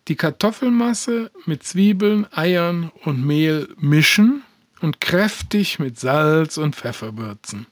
die 0.08 0.16
Kartoffelmasse 0.16 1.30
mit 1.46 1.64
Zwiebeln, 1.64 2.26
Eiern 2.32 2.92
und 3.04 3.24
Mehl 3.26 3.68
mischen 3.78 4.42
und 4.80 5.00
kräftig 5.00 5.78
mit 5.78 5.98
Salz 5.98 6.58
und 6.58 6.76
Pfeffer 6.76 7.16
würzen. 7.16 7.66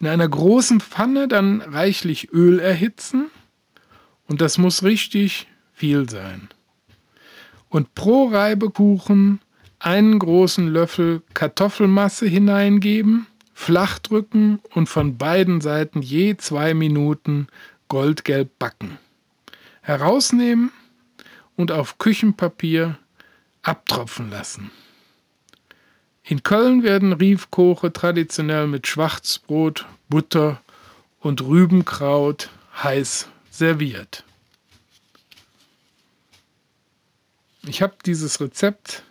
In 0.00 0.06
einer 0.06 0.28
großen 0.28 0.80
Pfanne 0.80 1.28
dann 1.28 1.60
reichlich 1.60 2.32
Öl 2.32 2.60
erhitzen 2.60 3.27
und 4.28 4.40
das 4.40 4.58
muss 4.58 4.84
richtig 4.84 5.48
viel 5.72 6.08
sein. 6.08 6.48
Und 7.68 7.94
pro 7.94 8.28
Reibekuchen 8.28 9.40
einen 9.78 10.18
großen 10.18 10.68
Löffel 10.68 11.22
Kartoffelmasse 11.34 12.26
hineingeben, 12.26 13.26
flach 13.54 13.98
drücken 13.98 14.60
und 14.74 14.88
von 14.88 15.18
beiden 15.18 15.60
Seiten 15.60 16.02
je 16.02 16.36
zwei 16.36 16.74
Minuten 16.74 17.48
goldgelb 17.88 18.58
backen. 18.58 18.98
Herausnehmen 19.82 20.70
und 21.56 21.72
auf 21.72 21.98
Küchenpapier 21.98 22.98
abtropfen 23.62 24.30
lassen. 24.30 24.70
In 26.22 26.42
Köln 26.42 26.82
werden 26.82 27.14
Riefkoche 27.14 27.92
traditionell 27.92 28.66
mit 28.66 28.86
Schwarzbrot, 28.86 29.86
Butter 30.08 30.60
und 31.20 31.40
Rübenkraut 31.42 32.50
heiß 32.82 33.28
serviert. 33.58 34.24
Ich 37.66 37.82
habe 37.82 37.96
dieses 38.06 38.40
Rezept 38.40 39.02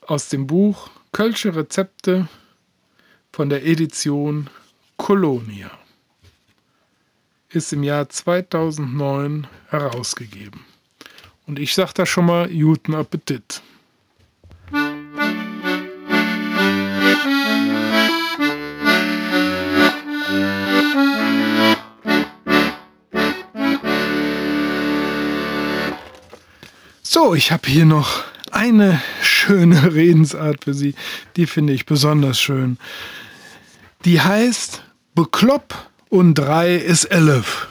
aus 0.00 0.28
dem 0.28 0.46
Buch 0.46 0.90
Kölsche 1.12 1.54
Rezepte 1.54 2.28
von 3.32 3.48
der 3.48 3.64
Edition 3.64 4.50
Colonia. 4.96 5.70
Ist 7.50 7.72
im 7.72 7.82
Jahr 7.82 8.08
2009 8.08 9.46
herausgegeben. 9.68 10.64
Und 11.46 11.58
ich 11.58 11.74
sage 11.74 11.92
da 11.94 12.06
schon 12.06 12.26
mal 12.26 12.48
guten 12.48 12.94
Appetit. 12.94 13.62
So, 27.18 27.34
ich 27.34 27.50
habe 27.50 27.66
hier 27.66 27.86
noch 27.86 28.24
eine 28.50 29.00
schöne 29.22 29.94
Redensart 29.94 30.64
für 30.64 30.74
Sie. 30.74 30.94
Die 31.36 31.46
finde 31.46 31.72
ich 31.72 31.86
besonders 31.86 32.38
schön. 32.38 32.76
Die 34.04 34.20
heißt 34.20 34.82
Beklopp 35.14 35.74
und 36.10 36.34
drei 36.34 36.74
ist 36.74 37.06
elf. 37.06 37.68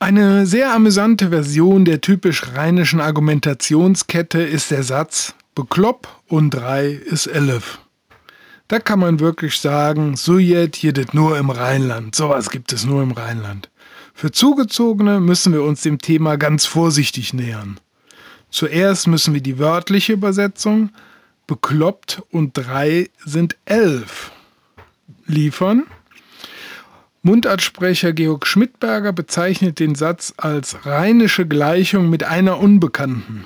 Eine 0.00 0.44
sehr 0.46 0.74
amüsante 0.74 1.28
Version 1.28 1.84
der 1.84 2.00
typisch 2.00 2.48
rheinischen 2.56 2.98
Argumentationskette 2.98 4.42
ist 4.42 4.72
der 4.72 4.82
Satz 4.82 5.34
Beklopp 5.54 6.08
und 6.26 6.50
drei 6.50 6.88
ist 6.88 7.28
elf. 7.28 7.78
Da 8.66 8.80
kann 8.80 8.98
man 8.98 9.20
wirklich 9.20 9.60
sagen, 9.60 10.16
so 10.16 10.38
jetzt 10.38 10.82
das 10.82 11.12
nur 11.12 11.38
im 11.38 11.50
Rheinland. 11.50 12.16
Sowas 12.16 12.50
gibt 12.50 12.72
es 12.72 12.84
nur 12.84 13.04
im 13.04 13.12
Rheinland. 13.12 13.70
Für 14.16 14.30
Zugezogene 14.30 15.18
müssen 15.18 15.52
wir 15.52 15.64
uns 15.64 15.82
dem 15.82 15.98
Thema 15.98 16.36
ganz 16.36 16.64
vorsichtig 16.66 17.34
nähern. 17.34 17.78
Zuerst 18.48 19.08
müssen 19.08 19.34
wir 19.34 19.40
die 19.40 19.58
wörtliche 19.58 20.12
Übersetzung 20.12 20.90
bekloppt 21.48 22.22
und 22.30 22.52
drei 22.56 23.10
sind 23.24 23.56
elf 23.64 24.30
liefern. 25.26 25.82
Mundartsprecher 27.22 28.12
Georg 28.12 28.46
Schmidberger 28.46 29.12
bezeichnet 29.12 29.80
den 29.80 29.96
Satz 29.96 30.32
als 30.36 30.86
rheinische 30.86 31.46
Gleichung 31.46 32.08
mit 32.08 32.22
einer 32.22 32.60
Unbekannten. 32.60 33.44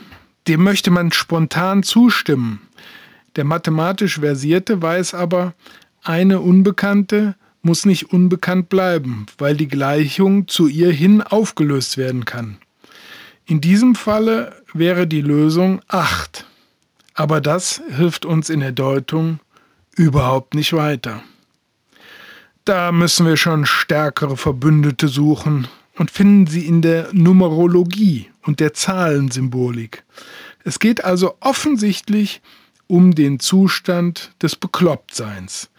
Dem 0.49 0.63
möchte 0.63 0.91
man 0.91 1.13
spontan 1.13 1.83
zustimmen. 1.83 2.61
Der 3.37 3.45
mathematisch 3.45 4.21
Versierte 4.21 4.83
weiß 4.83 5.15
aber, 5.15 5.55
eine 6.03 6.41
Unbekannte 6.41 7.37
muss 7.63 7.85
nicht 7.85 8.13
unbekannt 8.13 8.69
bleiben, 8.69 9.27
weil 9.39 9.57
die 9.57 9.69
Gleichung 9.69 10.49
zu 10.49 10.69
ihr 10.69 10.91
hin 10.91 11.23
aufgelöst 11.23 11.97
werden 11.97 12.25
kann. 12.25 12.59
In 13.47 13.61
diesem 13.61 13.95
Falle 13.95 14.63
wäre 14.75 15.07
die 15.07 15.23
Lösung 15.23 15.81
8. 15.89 16.47
Aber 17.15 17.41
das 17.41 17.83
hilft 17.89 18.25
uns 18.25 18.51
in 18.51 18.61
der 18.61 18.73
Deutung 18.73 19.41
überhaupt 19.97 20.55
nicht 20.55 20.73
weiter. 20.73 21.23
Da 22.65 22.93
müssen 22.93 23.27
wir 23.27 23.37
schon 23.37 23.67
stärkere 23.67 24.37
Verbündete 24.37 25.09
suchen 25.09 25.67
und 25.97 26.11
finden 26.11 26.47
sie 26.47 26.67
in 26.67 26.83
der 26.83 27.09
Numerologie 27.13 28.31
und 28.43 28.61
der 28.61 28.75
Zahlensymbolik. 28.75 30.05
Es 30.65 30.79
geht 30.79 31.03
also 31.03 31.37
offensichtlich 31.41 32.43
um 32.87 33.15
den 33.15 33.41
Zustand 33.41 34.33
des 34.43 34.55
Beklopptseins, 34.57 35.71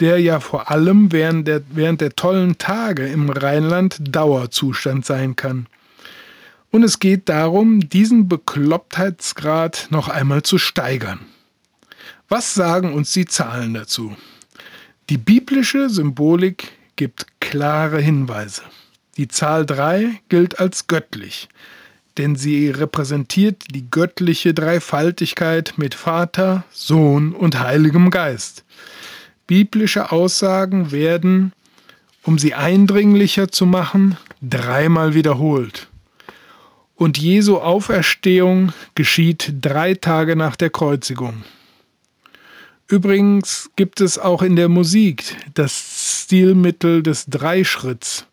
der 0.00 0.20
ja 0.20 0.40
vor 0.40 0.70
allem 0.70 1.12
während 1.12 1.46
der, 1.46 1.62
während 1.70 2.00
der 2.00 2.16
tollen 2.16 2.58
Tage 2.58 3.06
im 3.06 3.30
Rheinland 3.30 3.96
Dauerzustand 4.00 5.06
sein 5.06 5.36
kann. 5.36 5.66
Und 6.70 6.82
es 6.82 6.98
geht 6.98 7.28
darum, 7.28 7.88
diesen 7.88 8.28
Beklopptheitsgrad 8.28 9.86
noch 9.90 10.08
einmal 10.08 10.42
zu 10.42 10.58
steigern. 10.58 11.20
Was 12.28 12.54
sagen 12.54 12.92
uns 12.92 13.12
die 13.12 13.26
Zahlen 13.26 13.74
dazu? 13.74 14.16
Die 15.08 15.18
biblische 15.18 15.88
Symbolik 15.88 16.72
gibt 16.96 17.26
klare 17.40 18.00
Hinweise. 18.00 18.62
Die 19.16 19.28
Zahl 19.28 19.64
3 19.66 20.20
gilt 20.28 20.58
als 20.58 20.88
göttlich, 20.88 21.48
denn 22.18 22.34
sie 22.34 22.70
repräsentiert 22.70 23.62
die 23.70 23.88
göttliche 23.88 24.54
Dreifaltigkeit 24.54 25.74
mit 25.76 25.94
Vater, 25.94 26.64
Sohn 26.72 27.32
und 27.32 27.60
Heiligem 27.60 28.10
Geist. 28.10 28.63
Biblische 29.46 30.12
Aussagen 30.12 30.90
werden, 30.92 31.52
um 32.22 32.38
sie 32.38 32.54
eindringlicher 32.54 33.48
zu 33.48 33.66
machen, 33.66 34.16
dreimal 34.40 35.14
wiederholt 35.14 35.88
und 36.96 37.18
Jesu 37.18 37.58
Auferstehung 37.58 38.72
geschieht 38.94 39.54
drei 39.60 39.94
Tage 39.94 40.36
nach 40.36 40.56
der 40.56 40.70
Kreuzigung. 40.70 41.44
Übrigens 42.88 43.70
gibt 43.76 44.00
es 44.00 44.18
auch 44.18 44.42
in 44.42 44.56
der 44.56 44.68
Musik 44.68 45.36
das 45.54 46.22
Stilmittel 46.24 47.02
des 47.02 47.26
Dreischritts, 47.26 48.26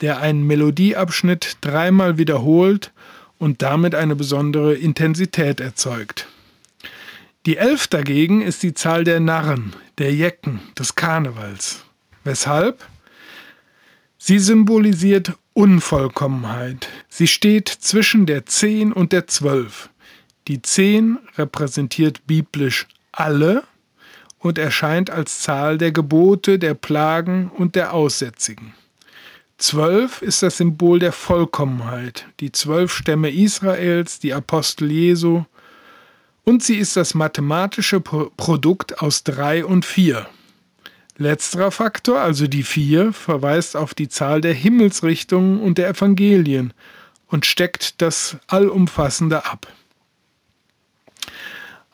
der 0.00 0.20
einen 0.20 0.46
Melodieabschnitt 0.46 1.58
dreimal 1.60 2.18
wiederholt 2.18 2.92
und 3.38 3.62
damit 3.62 3.94
eine 3.94 4.16
besondere 4.16 4.74
Intensität 4.74 5.60
erzeugt. 5.60 6.26
Die 7.46 7.56
Elf 7.56 7.86
dagegen 7.86 8.42
ist 8.42 8.62
die 8.62 8.74
Zahl 8.74 9.02
der 9.04 9.18
Narren, 9.18 9.74
der 9.96 10.12
Jecken, 10.12 10.60
des 10.78 10.94
Karnevals. 10.94 11.84
Weshalb? 12.22 12.86
Sie 14.18 14.38
symbolisiert 14.38 15.32
Unvollkommenheit. 15.54 16.88
Sie 17.08 17.26
steht 17.26 17.70
zwischen 17.70 18.26
der 18.26 18.44
10 18.44 18.92
und 18.92 19.12
der 19.12 19.26
12. 19.26 19.88
Die 20.48 20.60
10 20.60 21.18
repräsentiert 21.38 22.26
biblisch 22.26 22.86
alle 23.10 23.64
und 24.38 24.58
erscheint 24.58 25.08
als 25.08 25.40
Zahl 25.40 25.78
der 25.78 25.92
Gebote, 25.92 26.58
der 26.58 26.74
Plagen 26.74 27.50
und 27.56 27.74
der 27.74 27.94
Aussätzigen. 27.94 28.74
12 29.56 30.20
ist 30.20 30.42
das 30.42 30.58
Symbol 30.58 30.98
der 30.98 31.12
Vollkommenheit, 31.12 32.26
die 32.40 32.52
zwölf 32.52 32.92
Stämme 32.92 33.30
Israels, 33.30 34.18
die 34.18 34.34
Apostel 34.34 34.90
Jesu, 34.90 35.44
und 36.50 36.64
sie 36.64 36.78
ist 36.78 36.96
das 36.96 37.14
mathematische 37.14 38.00
Produkt 38.00 39.00
aus 39.00 39.22
3 39.22 39.64
und 39.64 39.84
4. 39.84 40.26
Letzterer 41.16 41.70
Faktor, 41.70 42.18
also 42.18 42.48
die 42.48 42.64
vier, 42.64 43.12
verweist 43.12 43.76
auf 43.76 43.94
die 43.94 44.08
Zahl 44.08 44.40
der 44.40 44.52
Himmelsrichtungen 44.52 45.60
und 45.60 45.78
der 45.78 45.90
Evangelien 45.90 46.72
und 47.28 47.46
steckt 47.46 48.02
das 48.02 48.36
Allumfassende 48.48 49.46
ab. 49.46 49.72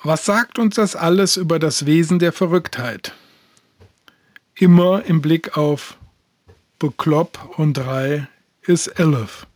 Was 0.02 0.24
sagt 0.24 0.58
uns 0.58 0.76
das 0.76 0.96
alles 0.96 1.36
über 1.36 1.58
das 1.58 1.84
Wesen 1.84 2.18
der 2.18 2.32
Verrücktheit? 2.32 3.12
Immer 4.54 5.04
im 5.04 5.20
Blick 5.20 5.58
auf 5.58 5.98
Beklopp 6.78 7.58
und 7.58 7.74
drei 7.74 8.26
ist 8.62 8.86
elf. 8.98 9.46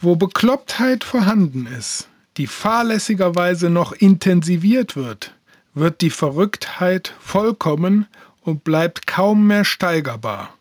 Wo 0.00 0.16
Beklopptheit 0.16 1.04
vorhanden 1.04 1.68
ist, 1.68 2.09
die 2.36 2.46
fahrlässigerweise 2.46 3.70
noch 3.70 3.92
intensiviert 3.92 4.96
wird, 4.96 5.34
wird 5.74 6.00
die 6.00 6.10
Verrücktheit 6.10 7.14
vollkommen 7.20 8.06
und 8.42 8.64
bleibt 8.64 9.06
kaum 9.06 9.46
mehr 9.46 9.64
steigerbar. 9.64 10.54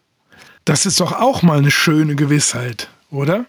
Das 0.66 0.86
ist 0.86 1.00
doch 1.00 1.14
auch 1.14 1.42
mal 1.42 1.58
eine 1.58 1.72
schöne 1.72 2.16
Gewissheit, 2.16 2.90
oder? 3.12 3.46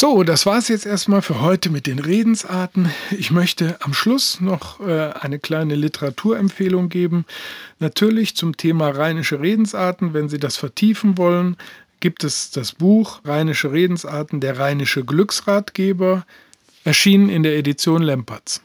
So, 0.00 0.22
das 0.22 0.46
war 0.46 0.58
es 0.58 0.68
jetzt 0.68 0.86
erstmal 0.86 1.22
für 1.22 1.40
heute 1.40 1.70
mit 1.70 1.88
den 1.88 1.98
Redensarten. 1.98 2.88
Ich 3.10 3.32
möchte 3.32 3.78
am 3.80 3.92
Schluss 3.92 4.40
noch 4.40 4.78
äh, 4.78 5.10
eine 5.10 5.40
kleine 5.40 5.74
Literaturempfehlung 5.74 6.88
geben. 6.88 7.24
Natürlich 7.80 8.36
zum 8.36 8.56
Thema 8.56 8.90
rheinische 8.90 9.40
Redensarten. 9.40 10.14
Wenn 10.14 10.28
Sie 10.28 10.38
das 10.38 10.56
vertiefen 10.56 11.18
wollen, 11.18 11.56
gibt 11.98 12.22
es 12.22 12.52
das 12.52 12.74
Buch 12.74 13.22
Rheinische 13.24 13.72
Redensarten, 13.72 14.38
der 14.38 14.60
rheinische 14.60 15.04
Glücksratgeber, 15.04 16.24
erschienen 16.84 17.28
in 17.28 17.42
der 17.42 17.56
Edition 17.56 18.00
Lempertz. 18.00 18.60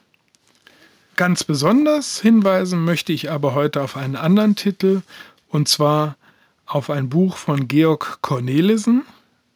Ganz 1.16 1.44
besonders 1.44 2.22
hinweisen 2.22 2.86
möchte 2.86 3.12
ich 3.12 3.32
aber 3.32 3.56
heute 3.56 3.82
auf 3.82 3.98
einen 3.98 4.18
anderen 4.18 4.56
Titel, 4.56 5.02
und 5.50 5.68
zwar 5.68 6.16
auf 6.68 6.92
ein 6.92 7.10
Buch 7.10 7.38
von 7.38 7.68
Georg 7.68 8.20
Cornelissen. 8.22 9.02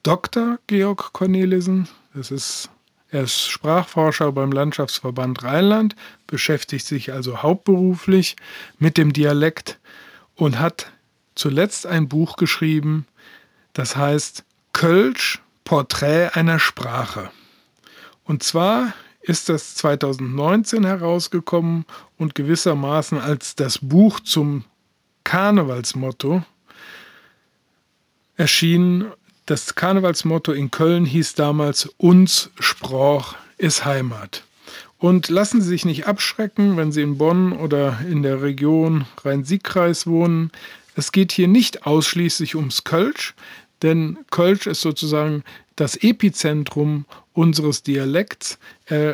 Dr. 0.04 0.60
Georg 0.68 1.14
Cornelissen. 1.14 1.88
Das 2.14 2.32
ist, 2.32 2.70
er 3.10 3.24
ist 3.24 3.48
Sprachforscher 3.48 4.32
beim 4.32 4.52
Landschaftsverband 4.52 5.44
Rheinland, 5.44 5.96
beschäftigt 6.28 6.86
sich 6.86 7.12
also 7.14 7.42
hauptberuflich 7.44 8.36
mit 8.80 8.98
dem 8.98 9.14
Dialekt 9.14 9.80
und 10.36 10.60
hat 10.60 10.92
zuletzt 11.36 11.86
ein 11.86 12.08
Buch 12.08 12.36
geschrieben, 12.38 13.06
das 13.74 13.96
heißt 13.96 14.44
Kölsch 14.74 15.42
Porträt 15.64 16.30
einer 16.34 16.60
Sprache. 16.60 17.30
Und 18.24 18.44
zwar 18.44 18.94
ist 19.22 19.50
das 19.50 19.76
2019 19.76 20.86
herausgekommen 20.86 21.86
und 22.18 22.36
gewissermaßen 22.36 23.20
als 23.20 23.56
das 23.56 23.80
Buch 23.82 24.22
zum 24.22 24.64
Karnevalsmotto 25.26 26.44
erschienen 28.38 29.12
das 29.48 29.76
Karnevalsmotto 29.76 30.52
in 30.52 30.72
Köln 30.72 31.06
hieß 31.06 31.34
damals 31.34 31.86
Uns 31.98 32.52
Sprach 32.60 33.36
ist 33.58 33.86
Heimat. 33.86 34.44
Und 35.00 35.30
lassen 35.30 35.62
Sie 35.62 35.70
sich 35.70 35.86
nicht 35.86 36.06
abschrecken, 36.06 36.76
wenn 36.76 36.92
Sie 36.92 37.02
in 37.02 37.18
Bonn 37.18 37.54
oder 37.54 38.00
in 38.10 38.24
der 38.24 38.42
Region 38.42 39.06
Rhein-Sieg-Kreis 39.24 40.06
wohnen. 40.06 40.52
Es 40.96 41.14
geht 41.14 41.32
hier 41.32 41.48
nicht 41.48 41.86
ausschließlich 41.86 42.56
ums 42.56 42.84
Kölsch, 42.84 43.36
denn 43.84 44.18
Kölsch 44.32 44.68
ist 44.68 44.82
sozusagen 44.82 45.44
das 45.78 45.96
Epizentrum 45.96 47.06
unseres 47.34 47.84
Dialekts. 47.84 48.60
Äh, 48.88 49.14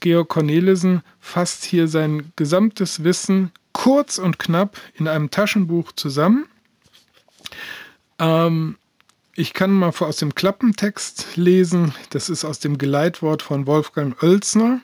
Georg 0.00 0.30
Cornelissen 0.30 1.02
fasst 1.20 1.64
hier 1.64 1.88
sein 1.88 2.32
gesamtes 2.36 3.04
Wissen 3.04 3.50
kurz 3.72 4.16
und 4.16 4.38
knapp 4.38 4.80
in 4.94 5.08
einem 5.08 5.30
Taschenbuch 5.30 5.92
zusammen. 5.92 6.46
Ähm, 8.18 8.76
ich 9.34 9.52
kann 9.52 9.70
mal 9.70 9.92
aus 9.98 10.16
dem 10.16 10.34
Klappentext 10.34 11.36
lesen. 11.36 11.94
Das 12.10 12.28
ist 12.28 12.44
aus 12.44 12.58
dem 12.58 12.78
Geleitwort 12.78 13.42
von 13.42 13.66
Wolfgang 13.66 14.20
Oelsner. 14.22 14.80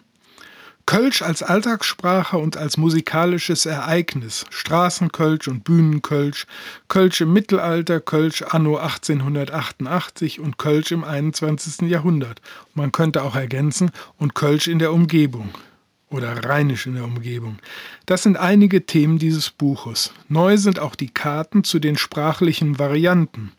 Kölsch 0.86 1.22
als 1.22 1.42
Alltagssprache 1.42 2.36
und 2.36 2.58
als 2.58 2.76
musikalisches 2.76 3.64
Ereignis, 3.64 4.44
Straßenkölsch 4.50 5.48
und 5.48 5.64
Bühnenkölsch, 5.64 6.46
Kölsch 6.88 7.22
im 7.22 7.32
Mittelalter, 7.32 8.00
Kölsch 8.00 8.42
anno 8.42 8.76
1888 8.76 10.40
und 10.40 10.58
Kölsch 10.58 10.92
im 10.92 11.02
21. 11.02 11.88
Jahrhundert. 11.88 12.42
Man 12.74 12.92
könnte 12.92 13.22
auch 13.22 13.34
ergänzen, 13.34 13.92
und 14.18 14.34
Kölsch 14.34 14.68
in 14.68 14.78
der 14.78 14.92
Umgebung 14.92 15.48
oder 16.14 16.44
Rheinisch 16.44 16.86
in 16.86 16.94
der 16.94 17.04
Umgebung. 17.04 17.58
Das 18.06 18.22
sind 18.22 18.36
einige 18.36 18.86
Themen 18.86 19.18
dieses 19.18 19.50
Buches. 19.50 20.12
Neu 20.28 20.56
sind 20.56 20.78
auch 20.78 20.94
die 20.94 21.12
Karten 21.12 21.64
zu 21.64 21.80
den 21.80 21.98
sprachlichen 21.98 22.78
Varianten. 22.78 23.52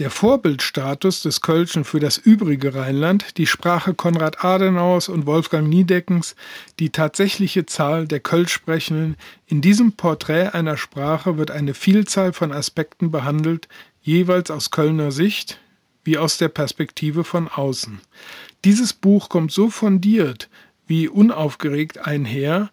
Der 0.00 0.10
Vorbildstatus 0.10 1.22
des 1.22 1.40
Kölschen 1.40 1.84
für 1.84 2.00
das 2.00 2.18
übrige 2.18 2.74
Rheinland, 2.74 3.38
die 3.38 3.46
Sprache 3.46 3.94
Konrad 3.94 4.44
Adenauers 4.44 5.08
und 5.08 5.26
Wolfgang 5.26 5.68
Niedeckens, 5.68 6.34
die 6.80 6.90
tatsächliche 6.90 7.64
Zahl 7.66 8.08
der 8.08 8.18
Kölschsprechenden, 8.18 9.16
in 9.46 9.60
diesem 9.60 9.92
Porträt 9.92 10.48
einer 10.48 10.76
Sprache 10.76 11.38
wird 11.38 11.52
eine 11.52 11.74
Vielzahl 11.74 12.32
von 12.32 12.50
Aspekten 12.50 13.12
behandelt, 13.12 13.68
jeweils 14.02 14.50
aus 14.50 14.72
Kölner 14.72 15.12
Sicht 15.12 15.60
wie 16.02 16.18
aus 16.18 16.38
der 16.38 16.48
Perspektive 16.48 17.24
von 17.24 17.48
außen. 17.48 18.00
Dieses 18.64 18.92
Buch 18.92 19.28
kommt 19.28 19.52
so 19.52 19.70
fundiert 19.70 20.48
wie 20.86 21.08
unaufgeregt 21.08 22.06
einher, 22.06 22.70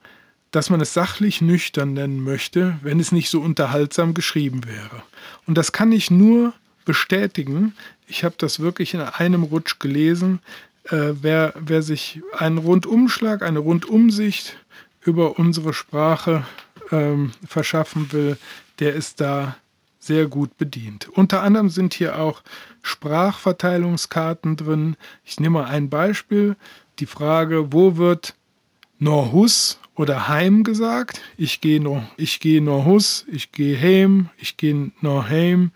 dass 0.52 0.70
man 0.70 0.82
es 0.82 0.94
sachlich 0.94 1.42
nüchtern 1.42 1.94
nennen 1.94 2.24
möchte, 2.24 2.78
wenn 2.82 3.00
es 3.00 3.12
nicht 3.12 3.30
so 3.30 3.40
unterhaltsam 3.40 4.14
geschrieben 4.14 4.66
wäre. 4.66 5.04
Und 5.48 5.58
das 5.58 5.72
kann 5.72 5.92
ich 5.92 6.12
nur 6.12 6.54
bestätigen. 6.84 7.74
Ich 8.08 8.24
habe 8.24 8.36
das 8.38 8.60
wirklich 8.60 8.94
in 8.94 9.02
einem 9.02 9.44
Rutsch 9.44 9.80
gelesen. 9.80 10.40
Äh, 10.86 11.14
wer, 11.22 11.54
wer 11.58 11.82
sich 11.82 12.22
einen 12.38 12.58
Rundumschlag, 12.58 13.44
eine 13.44 13.60
Rundumsicht 13.60 14.58
über 15.02 15.40
unsere 15.40 15.74
Sprache 15.74 16.46
ähm, 16.92 17.32
verschaffen 17.48 18.12
will, 18.12 18.38
der 18.80 18.94
ist 18.94 19.22
da 19.22 19.56
sehr 20.00 20.28
gut 20.28 20.58
bedient. 20.58 21.08
Unter 21.10 21.44
anderem 21.44 21.70
sind 21.70 21.94
hier 21.94 22.20
auch 22.20 22.42
Sprachverteilungskarten 22.82 24.58
drin. 24.58 24.98
Ich 25.24 25.40
nehme 25.40 25.60
mal 25.60 25.66
ein 25.66 25.90
Beispiel. 25.90 26.56
Die 27.02 27.08
Frage, 27.08 27.74
wo 27.74 27.98
wird 27.98 28.36
Norhus 29.00 29.80
oder 29.96 30.28
Heim 30.28 30.64
gesagt? 30.64 31.20
Ich 31.36 31.60
gehe 31.60 31.82
no, 31.82 32.04
ich 32.16 32.40
gehe 32.40 32.62
Norhus, 32.62 33.26
ich 33.32 33.52
gehe 33.52 33.76
Heim, 33.76 34.30
ich 34.38 34.56
gehe 34.56 34.92
Norheim, 35.02 35.72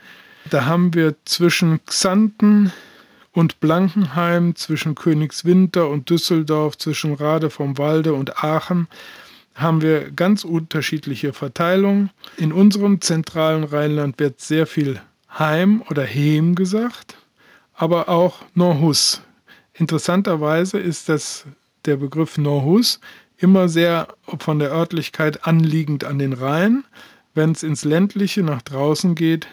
da 0.52 0.66
haben 0.66 0.94
wir 0.94 1.16
zwischen 1.26 1.84
Xanten 1.84 2.72
und 3.32 3.60
Blankenheim, 3.60 4.56
zwischen 4.56 4.94
Königswinter 4.94 5.90
und 5.90 6.12
Düsseldorf, 6.12 6.78
zwischen 6.78 7.16
Rade 7.16 7.50
vom 7.50 7.80
Walde 7.80 8.14
und 8.14 8.44
Aachen 8.44 8.88
haben 9.56 9.82
wir 9.82 10.12
ganz 10.12 10.44
unterschiedliche 10.44 11.34
Verteilungen. 11.34 12.12
In 12.38 12.54
unserem 12.54 13.02
zentralen 13.02 13.64
Rheinland 13.64 14.20
wird 14.20 14.42
sehr 14.42 14.68
viel 14.68 15.02
Heim 15.40 15.82
oder 15.90 16.04
Hem 16.04 16.54
gesagt, 16.54 17.18
aber 17.74 18.10
auch 18.10 18.44
Norhus. 18.54 19.24
Interessanterweise 19.78 20.80
ist 20.80 21.10
das, 21.10 21.46
der 21.86 21.98
Begriff 21.98 22.38
Norhus 22.38 23.00
immer 23.38 23.68
sehr 23.68 24.08
von 24.40 24.60
der 24.60 24.72
Örtlichkeit 24.72 25.46
anliegend 25.46 26.06
an 26.06 26.18
den 26.18 26.34
Rhein. 26.34 26.86
Wenn 27.34 27.52
es 27.52 27.64
ins 27.64 27.84
ländliche 27.84 28.44
nach 28.44 28.62
draußen 28.62 29.16
geht, 29.16 29.48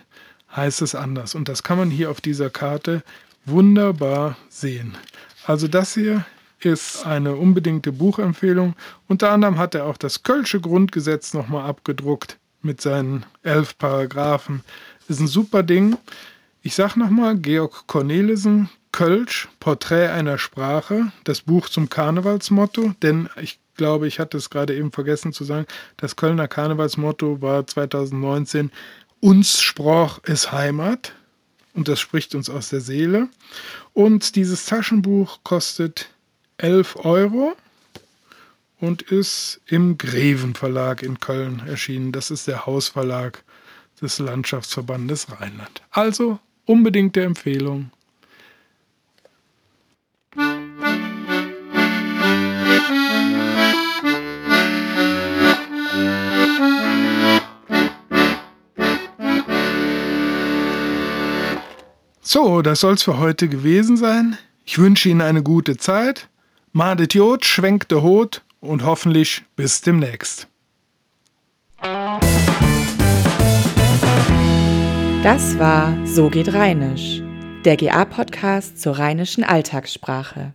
heißt 0.55 0.83
es 0.83 0.95
anders. 0.95 1.35
Und 1.35 1.49
das 1.49 1.63
kann 1.65 1.79
man 1.79 1.91
hier 1.91 2.11
auf 2.11 2.21
dieser 2.21 2.51
Karte 2.51 3.03
wunderbar 3.45 4.37
sehen. 4.49 4.97
Also 5.45 5.67
das 5.67 5.95
hier 5.95 6.25
ist 6.61 7.05
eine 7.05 7.35
unbedingte 7.35 7.91
Buchempfehlung. 7.91 8.75
Unter 9.09 9.33
anderem 9.33 9.59
hat 9.59 9.75
er 9.75 9.87
auch 9.87 9.97
das 9.97 10.23
Kölsche 10.23 10.61
Grundgesetz 10.61 11.35
nochmal 11.35 11.69
abgedruckt 11.69 12.39
mit 12.63 12.81
seinen 12.81 13.27
elf 13.43 13.77
Paragraphen. 13.77 14.63
Ist 15.09 15.21
ein 15.21 15.27
super 15.27 15.65
Ding. 15.65 15.97
Ich 16.65 16.77
sag 16.77 16.97
nochmal, 16.97 17.37
Georg 17.37 17.89
Cornelissen, 17.89 18.71
Kölsch, 18.93 19.49
Porträt 19.59 20.09
einer 20.09 20.39
Sprache, 20.39 21.11
das 21.25 21.41
Buch 21.41 21.69
zum 21.69 21.89
Karnevalsmotto, 21.89 22.95
denn 23.03 23.29
ich 23.41 23.59
glaube, 23.75 24.07
ich 24.07 24.21
hatte 24.21 24.37
es 24.37 24.49
gerade 24.49 24.77
eben 24.77 24.93
vergessen 24.93 25.33
zu 25.33 25.43
sagen, 25.43 25.67
das 25.97 26.15
Kölner 26.15 26.47
Karnevalsmotto 26.47 27.43
war 27.43 27.67
2019 27.67 28.71
uns 29.19 29.61
sprach 29.61 30.19
es 30.25 30.53
Heimat 30.53 31.15
und 31.75 31.89
das 31.89 32.01
spricht 32.01 32.35
uns 32.35 32.51
aus 32.51 32.69
der 32.69 32.81
Seele. 32.81 33.29
Und 33.93 34.37
dieses 34.37 34.67
Taschenbuch 34.67 35.41
kostet 35.45 36.11
11 36.59 36.97
Euro 37.05 37.57
und 38.81 39.03
ist 39.03 39.61
im 39.67 39.97
Greven 39.97 40.55
Verlag 40.55 41.03
in 41.03 41.21
Köln 41.21 41.63
erschienen. 41.67 42.13
Das 42.13 42.31
ist 42.31 42.49
der 42.49 42.67
Hausverlag 42.67 43.45
des 44.01 44.19
Landschaftsverbandes 44.19 45.31
Rheinland. 45.31 45.83
Also 45.91 46.41
unbedingte 46.67 47.23
Empfehlung. 47.23 47.91
So, 62.25 62.63
das 62.63 62.81
soll's 62.81 63.03
für 63.03 63.19
heute 63.19 63.49
gewesen 63.49 63.99
sein. 63.99 64.39
Ich 64.65 64.79
wünsche 64.79 65.11
Ihnen 65.11 65.21
eine 65.21 65.43
gute 65.43 65.77
Zeit. 65.77 66.29
Madet 66.73 67.13
Jod, 67.13 67.45
schwenkt 67.45 67.91
der 67.91 68.03
Hut 68.03 68.43
und 68.61 68.85
hoffentlich 68.85 69.43
bis 69.55 69.83
demnächst. 69.83 70.49
Das 75.23 75.57
war 75.57 76.05
So 76.05 76.31
geht 76.31 76.53
Rheinisch, 76.53 77.23
der 77.65 77.77
GA-Podcast 77.77 78.83
zur 78.83 78.99
rheinischen 78.99 79.45
Alltagssprache. 79.45 80.53